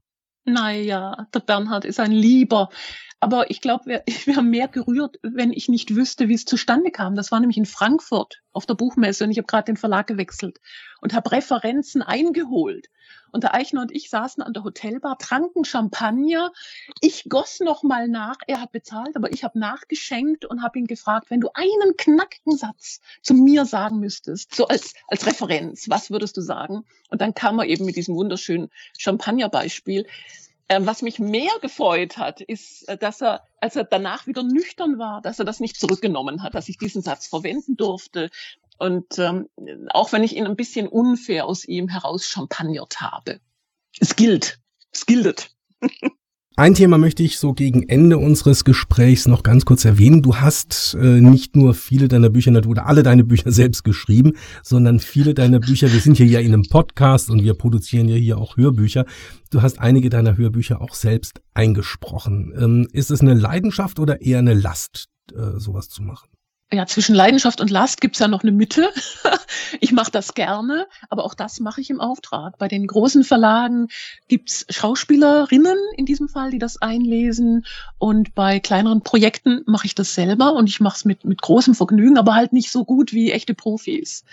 Naja, 0.45 1.27
der 1.33 1.39
Bernhard 1.39 1.85
ist 1.85 1.99
ein 1.99 2.11
Lieber. 2.11 2.69
Aber 3.19 3.49
ich 3.49 3.61
glaube, 3.61 3.85
wir, 3.85 4.03
wir 4.25 4.35
haben 4.35 4.49
mehr 4.49 4.67
gerührt, 4.67 5.17
wenn 5.23 5.53
ich 5.53 5.69
nicht 5.69 5.95
wüsste, 5.95 6.27
wie 6.27 6.33
es 6.33 6.45
zustande 6.45 6.91
kam. 6.91 7.15
Das 7.15 7.31
war 7.31 7.39
nämlich 7.39 7.57
in 7.57 7.65
Frankfurt 7.65 8.41
auf 8.51 8.65
der 8.65 8.75
Buchmesse 8.75 9.23
und 9.23 9.31
ich 9.31 9.37
habe 9.37 9.47
gerade 9.47 9.65
den 9.65 9.77
Verlag 9.77 10.07
gewechselt 10.07 10.59
und 11.01 11.13
habe 11.13 11.31
Referenzen 11.31 12.01
eingeholt. 12.01 12.87
Und 13.33 13.43
der 13.43 13.53
Eichner 13.55 13.81
und 13.81 13.91
ich 13.91 14.09
saßen 14.09 14.43
an 14.43 14.53
der 14.53 14.63
Hotelbar, 14.63 15.17
tranken 15.17 15.65
Champagner. 15.65 16.53
Ich 17.01 17.25
goss 17.27 17.59
noch 17.59 17.83
mal 17.83 18.07
nach. 18.07 18.37
Er 18.47 18.61
hat 18.61 18.71
bezahlt, 18.71 19.15
aber 19.15 19.33
ich 19.33 19.43
habe 19.43 19.59
nachgeschenkt 19.59 20.45
und 20.45 20.61
habe 20.61 20.79
ihn 20.79 20.87
gefragt, 20.87 21.29
wenn 21.29 21.41
du 21.41 21.49
einen 21.53 21.97
knackigen 21.97 22.55
Satz 22.55 23.01
zu 23.21 23.33
mir 23.33 23.65
sagen 23.65 23.99
müsstest, 23.99 24.53
so 24.55 24.67
als, 24.67 24.93
als 25.07 25.25
Referenz, 25.25 25.89
was 25.89 26.11
würdest 26.11 26.37
du 26.37 26.41
sagen? 26.41 26.85
Und 27.09 27.21
dann 27.21 27.33
kam 27.33 27.59
er 27.59 27.65
eben 27.65 27.85
mit 27.85 27.95
diesem 27.95 28.15
wunderschönen 28.15 28.69
Champagnerbeispiel. 28.97 30.05
Ähm, 30.69 30.85
was 30.85 31.01
mich 31.01 31.19
mehr 31.19 31.51
gefreut 31.61 32.17
hat, 32.17 32.39
ist, 32.39 32.87
äh, 32.87 32.97
dass 32.97 33.21
er, 33.21 33.47
als 33.59 33.75
er 33.75 33.83
danach 33.83 34.27
wieder 34.27 34.43
nüchtern 34.43 34.97
war, 34.97 35.21
dass 35.21 35.39
er 35.39 35.45
das 35.45 35.59
nicht 35.59 35.77
zurückgenommen 35.77 36.41
hat, 36.41 36.55
dass 36.55 36.69
ich 36.69 36.77
diesen 36.77 37.01
Satz 37.01 37.27
verwenden 37.27 37.75
durfte, 37.75 38.29
und 38.83 39.17
ähm, 39.17 39.47
auch 39.91 40.11
wenn 40.11 40.23
ich 40.23 40.35
ihn 40.35 40.45
ein 40.45 40.57
bisschen 40.57 40.87
unfair 40.87 41.45
aus 41.45 41.63
ihm 41.63 41.87
heraus 41.87 42.25
champagnert 42.27 42.99
habe. 42.99 43.39
Es 43.97 44.17
gilt. 44.17 44.59
Es 44.91 45.05
giltet. 45.05 45.51
Ein 46.55 46.75
Thema 46.75 46.99
möchte 46.99 47.23
ich 47.23 47.39
so 47.39 47.53
gegen 47.53 47.87
Ende 47.89 48.19
unseres 48.19 48.63
Gesprächs 48.63 49.25
noch 49.25 49.41
ganz 49.41 49.65
kurz 49.65 49.85
erwähnen. 49.85 50.21
Du 50.21 50.35
hast 50.35 50.95
äh, 50.99 51.19
nicht 51.21 51.55
nur 51.55 51.73
viele 51.73 52.07
deiner 52.09 52.29
Bücher 52.29 52.51
oder 52.67 52.85
alle 52.85 53.03
deine 53.03 53.23
Bücher 53.23 53.51
selbst 53.53 53.83
geschrieben, 53.83 54.33
sondern 54.61 54.99
viele 54.99 55.33
deiner 55.33 55.61
Bücher, 55.61 55.91
wir 55.91 55.99
sind 56.01 56.17
hier 56.17 56.27
ja 56.27 56.41
in 56.41 56.53
einem 56.53 56.67
Podcast 56.67 57.31
und 57.31 57.41
wir 57.41 57.53
produzieren 57.53 58.09
ja 58.09 58.17
hier 58.17 58.37
auch 58.37 58.57
Hörbücher. 58.57 59.05
Du 59.49 59.61
hast 59.61 59.79
einige 59.79 60.09
deiner 60.09 60.37
Hörbücher 60.37 60.81
auch 60.81 60.93
selbst 60.93 61.41
eingesprochen. 61.53 62.53
Ähm, 62.55 62.87
ist 62.91 63.11
es 63.11 63.21
eine 63.21 63.33
Leidenschaft 63.33 63.97
oder 63.97 64.21
eher 64.21 64.39
eine 64.39 64.53
Last, 64.53 65.07
äh, 65.31 65.57
sowas 65.57 65.87
zu 65.87 66.03
machen? 66.03 66.32
Ja, 66.73 66.85
zwischen 66.85 67.15
Leidenschaft 67.15 67.61
und 67.61 67.69
Last 67.69 68.01
gibt's 68.01 68.19
ja 68.19 68.27
noch 68.27 68.43
eine 68.43 68.51
Mitte. 68.51 68.89
ich 69.79 69.91
mache 69.91 70.11
das 70.11 70.33
gerne, 70.33 70.87
aber 71.09 71.23
auch 71.23 71.33
das 71.33 71.59
mache 71.59 71.81
ich 71.81 71.89
im 71.89 72.01
Auftrag. 72.01 72.57
Bei 72.57 72.67
den 72.67 72.87
großen 72.87 73.23
Verlagen 73.23 73.87
gibt's 74.27 74.65
Schauspielerinnen 74.69 75.77
in 75.95 76.05
diesem 76.05 76.29
Fall, 76.29 76.51
die 76.51 76.59
das 76.59 76.81
einlesen. 76.81 77.65
Und 77.99 78.33
bei 78.35 78.59
kleineren 78.59 79.01
Projekten 79.01 79.61
mache 79.65 79.85
ich 79.85 79.95
das 79.95 80.15
selber 80.15 80.53
und 80.53 80.67
ich 80.67 80.79
mache 80.79 80.97
es 80.97 81.05
mit, 81.05 81.25
mit 81.25 81.41
großem 81.41 81.75
Vergnügen, 81.75 82.17
aber 82.17 82.35
halt 82.35 82.53
nicht 82.53 82.71
so 82.71 82.85
gut 82.85 83.13
wie 83.13 83.31
echte 83.31 83.53
Profis. 83.53 84.23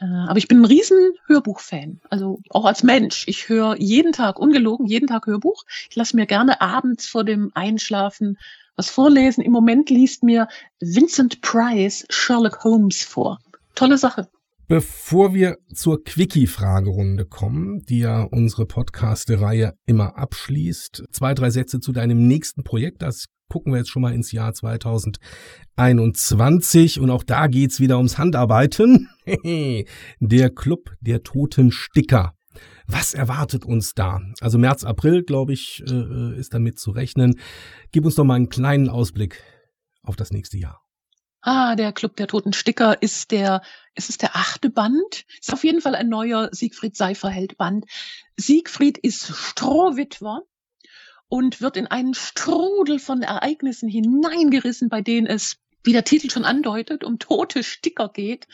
Äh, 0.00 0.04
aber 0.04 0.38
ich 0.38 0.48
bin 0.48 0.60
ein 0.60 0.66
riesen 0.66 1.14
Hörbuchfan, 1.26 2.00
also 2.10 2.40
auch 2.50 2.64
als 2.64 2.82
Mensch. 2.82 3.24
Ich 3.26 3.48
höre 3.48 3.76
jeden 3.78 4.12
Tag, 4.12 4.38
ungelogen, 4.38 4.86
jeden 4.86 5.08
Tag 5.08 5.26
Hörbuch. 5.26 5.64
Ich 5.90 5.96
lasse 5.96 6.16
mir 6.16 6.26
gerne 6.26 6.60
abends 6.60 7.06
vor 7.06 7.24
dem 7.24 7.50
Einschlafen 7.54 8.38
was 8.76 8.90
vorlesen. 8.90 9.42
Im 9.42 9.52
Moment 9.52 9.90
liest 9.90 10.22
mir 10.22 10.48
Vincent 10.80 11.40
Price 11.40 12.06
Sherlock 12.10 12.64
Holmes 12.64 13.02
vor. 13.02 13.38
Tolle 13.74 13.98
Sache. 13.98 14.28
Bevor 14.68 15.32
wir 15.32 15.58
zur 15.72 16.02
Quickie-Fragerunde 16.02 17.24
kommen, 17.24 17.84
die 17.84 18.00
ja 18.00 18.22
unsere 18.22 18.66
Podcast-Reihe 18.66 19.74
immer 19.86 20.18
abschließt, 20.18 21.04
zwei, 21.12 21.34
drei 21.34 21.50
Sätze 21.50 21.78
zu 21.78 21.92
deinem 21.92 22.26
nächsten 22.26 22.64
Projekt. 22.64 23.02
Das 23.02 23.26
gucken 23.48 23.72
wir 23.72 23.78
jetzt 23.78 23.90
schon 23.90 24.02
mal 24.02 24.12
ins 24.12 24.32
Jahr 24.32 24.52
2021 24.52 26.98
und 26.98 27.10
auch 27.10 27.22
da 27.22 27.46
geht's 27.46 27.78
wieder 27.78 27.98
ums 27.98 28.18
Handarbeiten. 28.18 29.08
der 30.20 30.50
Club 30.50 30.96
der 31.00 31.22
toten 31.22 31.70
Sticker. 31.70 32.35
Was 32.88 33.14
erwartet 33.14 33.64
uns 33.64 33.94
da? 33.94 34.20
Also 34.40 34.58
März, 34.58 34.84
April, 34.84 35.24
glaube 35.24 35.52
ich, 35.52 35.82
äh, 35.88 36.38
ist 36.38 36.54
damit 36.54 36.78
zu 36.78 36.92
rechnen. 36.92 37.38
Gib 37.90 38.04
uns 38.04 38.14
doch 38.14 38.24
mal 38.24 38.34
einen 38.34 38.48
kleinen 38.48 38.88
Ausblick 38.88 39.42
auf 40.02 40.16
das 40.16 40.30
nächste 40.30 40.56
Jahr. 40.56 40.82
Ah, 41.42 41.76
der 41.76 41.92
Club 41.92 42.16
der 42.16 42.26
Toten 42.26 42.52
Sticker 42.52 43.00
ist 43.02 43.30
der, 43.30 43.62
ist 43.94 44.10
es 44.10 44.18
der 44.18 44.34
achte 44.34 44.70
Band? 44.70 45.24
Ist 45.40 45.52
auf 45.52 45.64
jeden 45.64 45.80
Fall 45.80 45.94
ein 45.94 46.08
neuer 46.08 46.48
Siegfried 46.52 46.96
Seiferheld 46.96 47.56
Band. 47.56 47.86
Siegfried 48.36 48.98
ist 48.98 49.32
Strohwitwer 49.34 50.42
und 51.28 51.60
wird 51.60 51.76
in 51.76 51.86
einen 51.86 52.14
Strudel 52.14 52.98
von 52.98 53.22
Ereignissen 53.22 53.88
hineingerissen, 53.88 54.88
bei 54.88 55.02
denen 55.02 55.26
es 55.26 55.58
wie 55.84 55.92
der 55.92 56.04
Titel 56.04 56.30
schon 56.30 56.44
andeutet, 56.44 57.04
um 57.04 57.18
tote 57.18 57.62
Sticker 57.62 58.08
geht. 58.08 58.48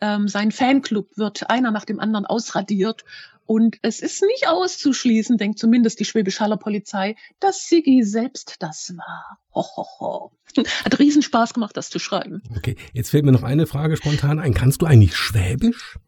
Ähm, 0.00 0.26
sein 0.26 0.50
Fanclub 0.50 1.16
wird 1.16 1.50
einer 1.50 1.70
nach 1.70 1.84
dem 1.84 2.00
anderen 2.00 2.24
ausradiert 2.24 3.04
und 3.48 3.78
es 3.80 4.00
ist 4.00 4.22
nicht 4.22 4.46
auszuschließen, 4.46 5.38
denkt 5.38 5.58
zumindest 5.58 5.98
die 5.98 6.04
Schwäbisch 6.04 6.38
Haller 6.38 6.58
Polizei, 6.58 7.16
dass 7.40 7.66
Siggi 7.66 8.04
selbst 8.04 8.56
das 8.58 8.92
war. 8.94 9.38
Ho, 9.54 9.64
ho, 9.74 9.86
ho. 9.98 10.32
Hat 10.84 10.98
Riesenspaß 10.98 11.54
gemacht, 11.54 11.74
das 11.74 11.88
zu 11.88 11.98
schreiben. 11.98 12.42
Okay, 12.54 12.76
jetzt 12.92 13.08
fällt 13.08 13.24
mir 13.24 13.32
noch 13.32 13.42
eine 13.44 13.66
Frage 13.66 13.96
spontan 13.96 14.38
ein. 14.38 14.52
Kannst 14.52 14.82
du 14.82 14.86
eigentlich 14.86 15.16
Schwäbisch? 15.16 15.98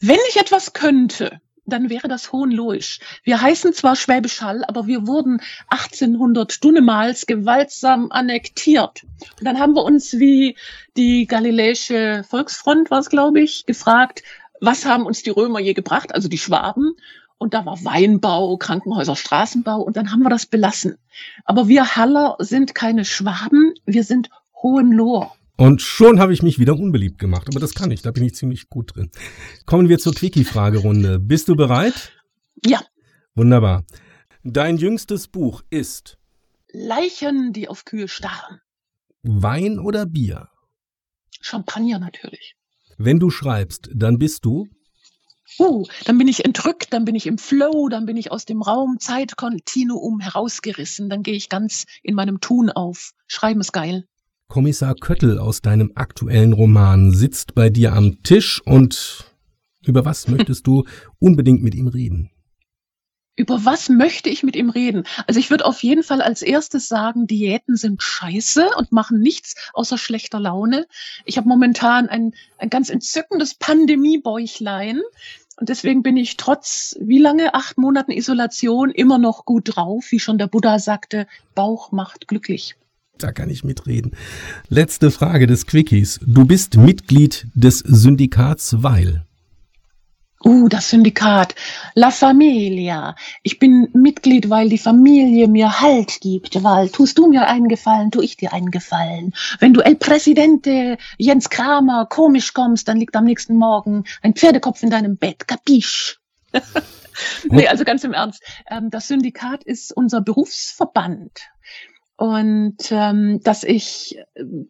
Wenn 0.00 0.18
ich 0.28 0.36
etwas 0.36 0.74
könnte, 0.74 1.40
dann 1.64 1.88
wäre 1.88 2.08
das 2.08 2.30
Hohenloisch. 2.30 3.00
Wir 3.24 3.40
heißen 3.40 3.72
zwar 3.72 3.96
Schwäbisch 3.96 4.42
Hall, 4.42 4.62
aber 4.66 4.86
wir 4.86 5.06
wurden 5.06 5.40
1800 5.68 6.62
Dunnemals 6.62 7.24
gewaltsam 7.24 8.12
annektiert. 8.12 9.04
Und 9.38 9.46
dann 9.46 9.58
haben 9.58 9.74
wir 9.74 9.82
uns 9.82 10.18
wie 10.18 10.58
die 10.98 11.26
Galiläische 11.26 12.22
Volksfront, 12.28 12.90
was 12.90 13.08
glaube 13.08 13.40
ich, 13.40 13.64
gefragt, 13.64 14.22
was 14.60 14.84
haben 14.84 15.06
uns 15.06 15.22
die 15.22 15.30
Römer 15.30 15.60
je 15.60 15.74
gebracht, 15.74 16.14
also 16.14 16.28
die 16.28 16.38
Schwaben. 16.38 16.94
Und 17.38 17.52
da 17.52 17.66
war 17.66 17.84
Weinbau, 17.84 18.56
Krankenhäuser, 18.56 19.14
Straßenbau 19.14 19.82
und 19.82 19.96
dann 19.96 20.10
haben 20.10 20.22
wir 20.22 20.30
das 20.30 20.46
belassen. 20.46 20.96
Aber 21.44 21.68
wir 21.68 21.96
Haller 21.96 22.36
sind 22.38 22.74
keine 22.74 23.04
Schwaben, 23.04 23.74
wir 23.84 24.04
sind 24.04 24.30
Hohenlohr. 24.62 25.32
Und 25.58 25.82
schon 25.82 26.18
habe 26.18 26.32
ich 26.32 26.42
mich 26.42 26.58
wieder 26.58 26.74
unbeliebt 26.74 27.18
gemacht, 27.18 27.48
aber 27.48 27.60
das 27.60 27.74
kann 27.74 27.90
ich, 27.90 28.02
da 28.02 28.10
bin 28.10 28.24
ich 28.24 28.34
ziemlich 28.34 28.68
gut 28.68 28.94
drin. 28.94 29.10
Kommen 29.64 29.88
wir 29.88 29.98
zur 29.98 30.14
Quickie-Fragerunde. 30.14 31.18
Bist 31.18 31.48
du 31.48 31.56
bereit? 31.56 32.12
Ja. 32.64 32.80
Wunderbar. 33.34 33.84
Dein 34.42 34.76
jüngstes 34.76 35.28
Buch 35.28 35.62
ist 35.70 36.18
Leichen, 36.72 37.52
die 37.52 37.68
auf 37.68 37.84
Kühe 37.84 38.08
starren. 38.08 38.60
Wein 39.22 39.78
oder 39.78 40.06
Bier? 40.06 40.48
Champagner 41.40 41.98
natürlich. 41.98 42.56
Wenn 42.98 43.18
du 43.18 43.30
schreibst, 43.30 43.90
dann 43.94 44.18
bist 44.18 44.44
du? 44.44 44.68
Uh, 45.58 45.86
dann 46.04 46.18
bin 46.18 46.28
ich 46.28 46.44
entrückt, 46.44 46.92
dann 46.92 47.04
bin 47.04 47.14
ich 47.14 47.26
im 47.26 47.38
Flow, 47.38 47.88
dann 47.88 48.04
bin 48.04 48.16
ich 48.16 48.32
aus 48.32 48.44
dem 48.44 48.62
Raum 48.62 48.98
Zeitkontinuum 48.98 50.20
herausgerissen, 50.20 51.08
dann 51.08 51.22
gehe 51.22 51.34
ich 51.34 51.48
ganz 51.48 51.84
in 52.02 52.14
meinem 52.14 52.40
Tun 52.40 52.70
auf. 52.70 53.12
Schreiben 53.26 53.60
ist 53.60 53.72
geil. 53.72 54.04
Kommissar 54.48 54.94
Köttel 54.94 55.38
aus 55.38 55.60
deinem 55.60 55.92
aktuellen 55.94 56.52
Roman 56.52 57.12
sitzt 57.12 57.54
bei 57.54 57.70
dir 57.70 57.92
am 57.94 58.22
Tisch 58.22 58.60
und 58.64 59.32
über 59.84 60.04
was 60.04 60.28
möchtest 60.28 60.66
du 60.66 60.84
unbedingt 61.18 61.62
mit 61.62 61.74
ihm 61.74 61.88
reden? 61.88 62.30
Über 63.36 63.64
was 63.64 63.88
möchte 63.88 64.30
ich 64.30 64.42
mit 64.42 64.56
ihm 64.56 64.70
reden? 64.70 65.04
Also 65.26 65.38
ich 65.38 65.50
würde 65.50 65.66
auf 65.66 65.82
jeden 65.82 66.02
Fall 66.02 66.22
als 66.22 66.42
erstes 66.42 66.88
sagen, 66.88 67.26
Diäten 67.26 67.76
sind 67.76 68.02
scheiße 68.02 68.70
und 68.76 68.92
machen 68.92 69.20
nichts 69.20 69.54
außer 69.74 69.98
schlechter 69.98 70.40
Laune. 70.40 70.86
Ich 71.24 71.36
habe 71.36 71.48
momentan 71.48 72.08
ein, 72.08 72.32
ein 72.58 72.70
ganz 72.70 72.88
entzückendes 72.88 73.54
Pandemiebäuchlein. 73.54 75.02
Und 75.58 75.68
deswegen 75.68 76.02
bin 76.02 76.16
ich 76.16 76.36
trotz 76.36 76.96
wie 77.00 77.18
lange 77.18 77.54
acht 77.54 77.78
Monaten 77.78 78.10
Isolation 78.10 78.90
immer 78.90 79.18
noch 79.18 79.44
gut 79.44 79.76
drauf, 79.76 80.06
wie 80.10 80.20
schon 80.20 80.38
der 80.38 80.48
Buddha 80.48 80.78
sagte, 80.78 81.26
Bauch 81.54 81.92
macht 81.92 82.28
glücklich. 82.28 82.76
Da 83.18 83.32
kann 83.32 83.48
ich 83.48 83.64
mitreden. 83.64 84.14
Letzte 84.68 85.10
Frage 85.10 85.46
des 85.46 85.66
Quickies. 85.66 86.20
Du 86.26 86.44
bist 86.44 86.76
Mitglied 86.76 87.46
des 87.54 87.78
Syndikats 87.78 88.82
Weil. 88.82 89.25
Uh, 90.46 90.68
das 90.68 90.90
Syndikat. 90.90 91.56
La 91.94 92.12
Familia. 92.12 93.16
Ich 93.42 93.58
bin 93.58 93.88
Mitglied, 93.94 94.48
weil 94.48 94.68
die 94.68 94.78
Familie 94.78 95.48
mir 95.48 95.80
Halt 95.80 96.20
gibt, 96.20 96.62
weil 96.62 96.88
tust 96.88 97.18
du 97.18 97.26
mir 97.26 97.48
einen 97.48 97.66
Gefallen, 97.66 98.12
tu 98.12 98.20
ich 98.20 98.36
dir 98.36 98.52
einen 98.52 98.70
Gefallen. 98.70 99.34
Wenn 99.58 99.74
du 99.74 99.80
El 99.80 99.96
Presidente 99.96 100.98
Jens 101.18 101.50
Kramer 101.50 102.06
komisch 102.06 102.52
kommst, 102.52 102.86
dann 102.86 102.98
liegt 102.98 103.16
am 103.16 103.24
nächsten 103.24 103.56
Morgen 103.56 104.04
ein 104.22 104.34
Pferdekopf 104.34 104.84
in 104.84 104.90
deinem 104.90 105.16
Bett. 105.16 105.48
Kapisch? 105.48 106.20
nee, 107.50 107.66
also 107.66 107.82
ganz 107.82 108.04
im 108.04 108.12
Ernst. 108.12 108.40
Ähm, 108.70 108.88
das 108.88 109.08
Syndikat 109.08 109.64
ist 109.64 109.96
unser 109.96 110.20
Berufsverband 110.20 111.40
und 112.16 112.76
ähm, 112.90 113.40
dass 113.42 113.62
ich 113.62 114.18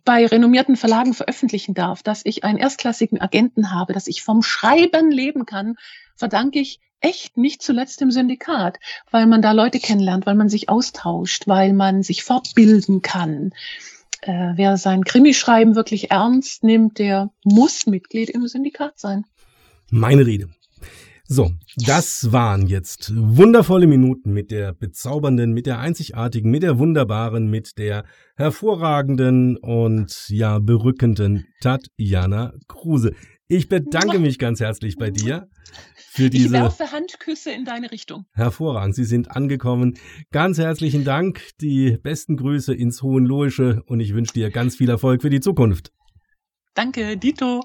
bei 0.04 0.26
renommierten 0.26 0.76
Verlagen 0.76 1.14
veröffentlichen 1.14 1.74
darf, 1.74 2.02
dass 2.02 2.22
ich 2.24 2.42
einen 2.42 2.58
erstklassigen 2.58 3.20
Agenten 3.20 3.72
habe, 3.72 3.92
dass 3.92 4.08
ich 4.08 4.22
vom 4.22 4.42
Schreiben 4.42 5.10
leben 5.12 5.46
kann, 5.46 5.76
verdanke 6.16 6.58
ich 6.58 6.80
echt 7.00 7.36
nicht 7.36 7.62
zuletzt 7.62 8.00
dem 8.00 8.10
Syndikat, 8.10 8.78
weil 9.10 9.26
man 9.26 9.42
da 9.42 9.52
Leute 9.52 9.78
kennenlernt, 9.78 10.26
weil 10.26 10.34
man 10.34 10.48
sich 10.48 10.68
austauscht, 10.68 11.46
weil 11.46 11.72
man 11.72 12.02
sich 12.02 12.24
fortbilden 12.24 13.00
kann. 13.02 13.52
Äh, 14.22 14.54
wer 14.56 14.76
sein 14.76 15.04
Krimischreiben 15.04 15.76
wirklich 15.76 16.10
ernst 16.10 16.64
nimmt, 16.64 16.98
der 16.98 17.30
muss 17.44 17.86
Mitglied 17.86 18.28
im 18.30 18.48
Syndikat 18.48 18.98
sein. 18.98 19.24
Meine 19.90 20.26
Rede. 20.26 20.48
So, 21.28 21.52
das 21.76 22.32
waren 22.32 22.66
jetzt 22.66 23.12
wundervolle 23.14 23.86
Minuten 23.86 24.32
mit 24.32 24.50
der 24.50 24.72
bezaubernden, 24.72 25.52
mit 25.52 25.66
der 25.66 25.78
einzigartigen, 25.78 26.50
mit 26.50 26.62
der 26.62 26.78
wunderbaren, 26.78 27.48
mit 27.50 27.76
der 27.76 28.04
hervorragenden 28.36 29.58
und 29.58 30.28
ja 30.28 30.58
berückenden 30.58 31.46
Tatjana 31.60 32.54
Kruse. 32.66 33.12
Ich 33.48 33.68
bedanke 33.68 34.18
mich 34.18 34.38
ganz 34.38 34.60
herzlich 34.60 34.96
bei 34.96 35.10
dir 35.10 35.48
für 36.08 36.30
diese. 36.30 36.46
Ich 36.46 36.52
werfe 36.52 36.90
Handküsse 36.92 37.52
in 37.52 37.64
deine 37.66 37.92
Richtung. 37.92 38.24
Hervorragend, 38.32 38.96
Sie 38.96 39.04
sind 39.04 39.30
angekommen. 39.30 39.98
Ganz 40.32 40.58
herzlichen 40.58 41.04
Dank, 41.04 41.42
die 41.60 41.98
besten 42.02 42.36
Grüße 42.36 42.74
ins 42.74 43.02
Hohenlohische 43.02 43.82
und 43.86 44.00
ich 44.00 44.14
wünsche 44.14 44.32
dir 44.32 44.50
ganz 44.50 44.76
viel 44.76 44.88
Erfolg 44.88 45.20
für 45.22 45.30
die 45.30 45.40
Zukunft. 45.40 45.92
Danke, 46.74 47.16
Dito. 47.18 47.60